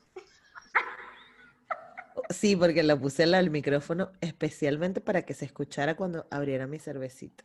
[2.30, 7.44] Sí, porque la puse al micrófono especialmente para que se escuchara cuando abriera mi cervecita.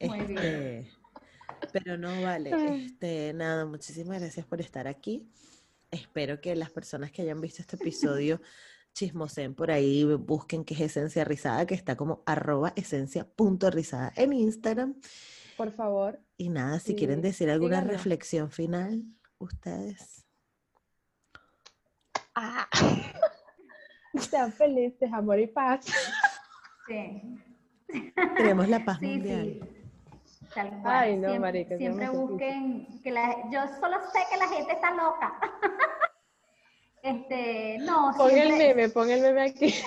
[0.00, 0.38] Muy bien.
[0.38, 0.90] Este,
[1.72, 2.84] pero no vale.
[2.84, 5.28] Este, nada, muchísimas gracias por estar aquí.
[5.90, 8.40] Espero que las personas que hayan visto este episodio
[8.92, 14.94] chismoseen por ahí, busquen qué es Esencia Rizada, que está como arroba esencia.rizada en Instagram.
[15.60, 16.18] Por favor.
[16.38, 19.02] Y nada, si Y quieren decir alguna reflexión final,
[19.36, 20.24] ustedes.
[22.34, 22.66] Ah.
[24.18, 25.84] Sean felices, amor y paz.
[26.88, 27.36] Sí.
[28.38, 29.58] Queremos la paz Sí, mundial.
[30.24, 30.46] sí.
[30.54, 30.96] Tal cual.
[30.96, 34.94] Ay, no, siempre, marica, siempre busquen que la yo solo sé que la gente está
[34.94, 35.38] loca.
[37.02, 39.74] este, no, Pon el siempre- meme, pon el meme aquí.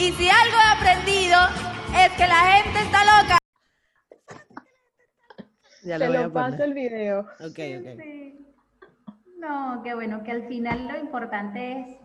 [0.00, 1.38] Y si algo he aprendido
[1.96, 3.39] es que la gente está loca.
[5.82, 6.68] Ya Te lo voy a lo paso poner.
[6.68, 7.20] el video.
[7.40, 8.00] Ok, ok.
[8.02, 8.46] Sí.
[9.38, 11.96] No, qué bueno, que al final lo importante es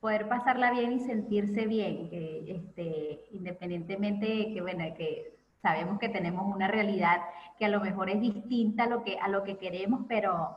[0.00, 6.08] poder pasarla bien y sentirse bien, que este, independientemente de que, bueno, que sabemos que
[6.08, 7.18] tenemos una realidad
[7.58, 10.56] que a lo mejor es distinta a lo que, a lo que queremos, pero,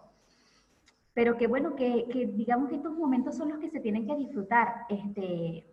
[1.14, 4.16] pero que bueno, que, que digamos que estos momentos son los que se tienen que
[4.16, 5.66] disfrutar este,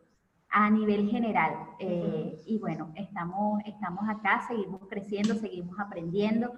[0.51, 1.53] a nivel general.
[1.79, 6.55] Eh, Y bueno, estamos, estamos acá, seguimos creciendo, seguimos aprendiendo,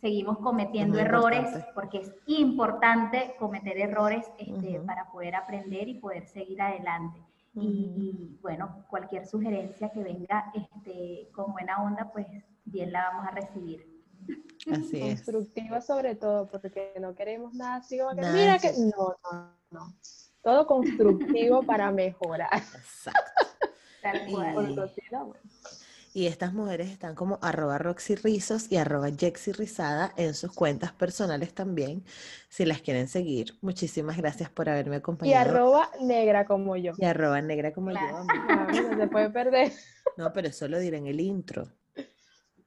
[0.00, 1.72] seguimos cometiendo errores, importante.
[1.74, 7.20] porque es importante cometer errores este, para poder aprender y poder seguir adelante.
[7.54, 12.26] Y, y, bueno, cualquier sugerencia que venga este, con buena onda, pues
[12.64, 13.90] bien la vamos a recibir.
[14.72, 15.22] Así es.
[15.22, 18.72] Constructiva sobre todo, porque no queremos nada así como que, mira que...
[18.72, 19.94] No, no, no.
[20.42, 22.50] Todo constructivo para mejorar.
[22.54, 23.46] Exacto.
[24.02, 24.76] Tal cual.
[25.10, 25.40] No, bueno.
[26.12, 30.92] Y estas mujeres están como arroba Roxy Rizos y arroba Jexy Rizada en sus cuentas
[30.92, 32.04] personales también,
[32.48, 33.56] si las quieren seguir.
[33.60, 35.50] Muchísimas gracias por haberme Y acompañado.
[35.50, 36.94] arroba negra como yo.
[36.98, 38.24] Y arroba negra como Claro.
[38.24, 38.32] yo.
[38.48, 39.72] Ah, no se puede perder.
[40.16, 41.68] No, pero eso lo diré en el intro.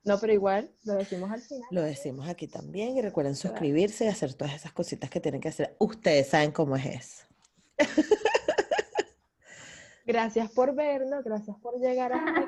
[0.05, 1.67] No, pero igual lo decimos al final.
[1.71, 2.97] Lo decimos aquí también.
[2.97, 5.75] Y recuerden suscribirse y hacer todas esas cositas que tienen que hacer.
[5.79, 7.23] Ustedes saben cómo es eso.
[10.05, 12.39] Gracias por vernos, gracias por llegar hasta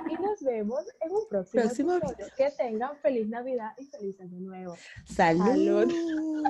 [0.00, 2.26] aquí y nos vemos en un próximo, Próximo episodio.
[2.36, 4.74] Que tengan feliz Navidad y feliz año nuevo.
[5.04, 5.88] Salud.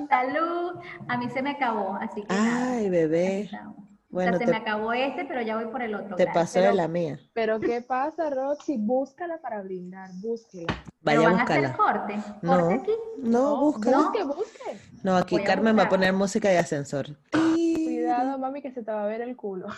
[0.09, 0.79] Salud.
[1.07, 2.71] A mí se me acabó, así que nada.
[2.71, 3.41] Ay, bebé.
[3.41, 3.77] estamos.
[3.77, 6.15] o Bueno, sea, se te, me acabó este, pero ya voy por el otro.
[6.15, 6.33] te gracias.
[6.47, 7.19] paso de la mía.
[7.33, 8.77] Pero ¿qué pasa, Roxy?
[8.79, 10.73] Búscala para brindar, búsquela.
[11.01, 12.15] Vaya a van a hacer corte.
[12.15, 12.91] Corte No, aquí.
[13.19, 13.97] no, búscala.
[13.99, 14.77] Busque, busque.
[15.03, 17.15] No, aquí Voy a Carmen va a poner música de ascensor.
[17.31, 19.67] Cuidado, mami, que se te va a ver el culo.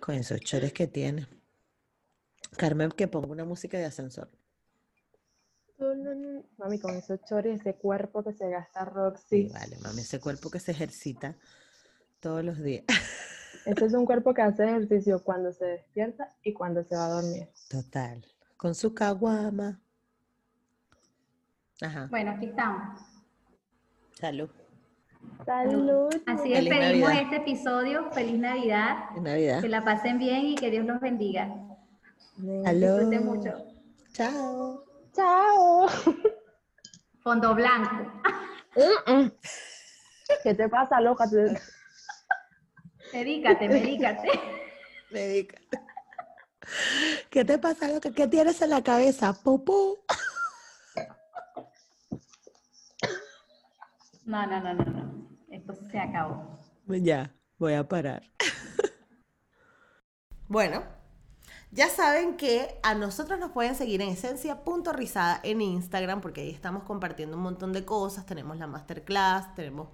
[0.00, 1.26] Con esos chores que tiene.
[2.56, 4.30] Carmen, que ponga una música de ascensor.
[5.78, 6.44] No, no, no.
[6.56, 9.48] Mami, con esos chores, ese cuerpo que se gasta Sí, Roxy.
[9.48, 11.36] vale, mami, ese cuerpo que se ejercita
[12.20, 12.84] todos los días.
[13.64, 17.20] Ese es un cuerpo que hace ejercicio cuando se despierta y cuando se va a
[17.20, 17.48] dormir.
[17.68, 18.24] Total.
[18.56, 19.80] Con su caguama.
[21.82, 22.06] Ajá.
[22.10, 23.00] Bueno, aquí estamos.
[24.18, 24.48] Salud.
[25.46, 26.08] Salud.
[26.26, 27.22] Así Feliz despedimos Navidad.
[27.22, 28.10] este episodio.
[28.12, 28.96] Feliz Navidad.
[29.60, 31.48] Que la pasen bien y que Dios los bendiga.
[32.64, 32.98] Salud.
[32.98, 33.50] Disfruten mucho.
[34.12, 34.84] Chao.
[35.14, 35.86] Chao.
[37.22, 38.12] Fondo blanco.
[40.42, 41.28] ¿Qué te pasa, loca?
[41.28, 41.58] Te-
[43.12, 44.28] Medícate, medícate.
[45.10, 45.80] Dedícate.
[47.30, 48.10] ¿Qué te pasa, loca?
[48.12, 49.32] ¿Qué tienes en la cabeza?
[49.32, 49.98] Popó.
[54.26, 55.17] No, no, no, no, no.
[55.68, 56.58] Esto se acabó.
[56.86, 58.22] Ya, voy a parar.
[60.50, 60.82] Bueno,
[61.72, 66.84] ya saben que a nosotros nos pueden seguir en esencia.rizada en Instagram porque ahí estamos
[66.84, 68.24] compartiendo un montón de cosas.
[68.24, 69.88] Tenemos la masterclass, tenemos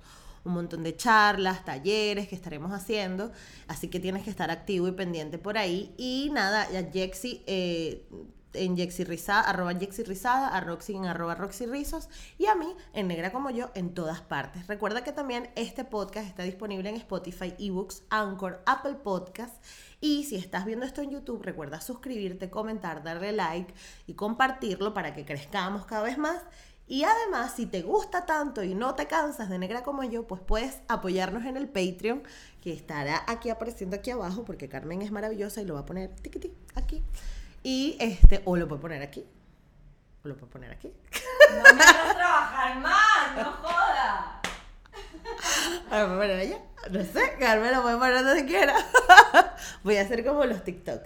[0.44, 3.32] un montón de charlas, talleres que estaremos haciendo.
[3.66, 5.92] Así que tienes que estar activo y pendiente por ahí.
[5.98, 8.08] Y nada, ya Jexy, eh,
[8.54, 12.08] en Jexy Rizada, arroba a Roxy en arroba Roxy Rizos
[12.38, 14.66] y a mí en Negra como yo en todas partes.
[14.66, 19.54] Recuerda que también este podcast está disponible en Spotify, eBooks, Anchor, Apple Podcast
[20.00, 23.72] y si estás viendo esto en YouTube, recuerda suscribirte, comentar, darle like
[24.06, 26.42] y compartirlo para que crezcamos cada vez más.
[26.86, 30.42] Y además, si te gusta tanto y no te cansas de negra como yo, pues
[30.42, 32.22] puedes apoyarnos en el Patreon,
[32.60, 36.14] que estará aquí apareciendo aquí abajo, porque Carmen es maravillosa y lo va a poner
[36.16, 37.02] tiquití, aquí.
[37.64, 39.26] Y este, o lo puede poner aquí.
[40.22, 40.92] O lo puede poner aquí.
[41.50, 44.40] No me hagas trabajar más, no joda.
[45.90, 46.58] A lo puede poner allá.
[46.90, 48.76] No sé, Carmen lo puede poner donde quiera.
[49.82, 51.02] Voy a hacer como los TikTok.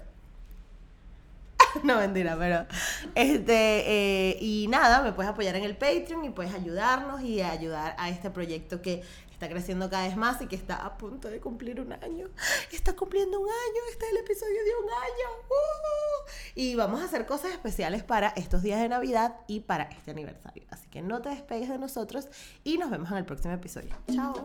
[1.83, 2.67] No, mentira, pero
[3.15, 7.95] este eh, y nada, me puedes apoyar en el Patreon y puedes ayudarnos y ayudar
[7.99, 9.03] a este proyecto que
[9.39, 12.29] está creciendo cada vez más y que está a punto de cumplir un año.
[12.73, 15.47] Está cumpliendo un año, este es el episodio de un año.
[15.49, 16.31] ¡Uh!
[16.57, 20.65] Y vamos a hacer cosas especiales para estos días de Navidad y para este aniversario.
[20.71, 22.27] Así que no te despegues de nosotros
[22.65, 23.95] y nos vemos en el próximo episodio.
[24.13, 24.45] Chao.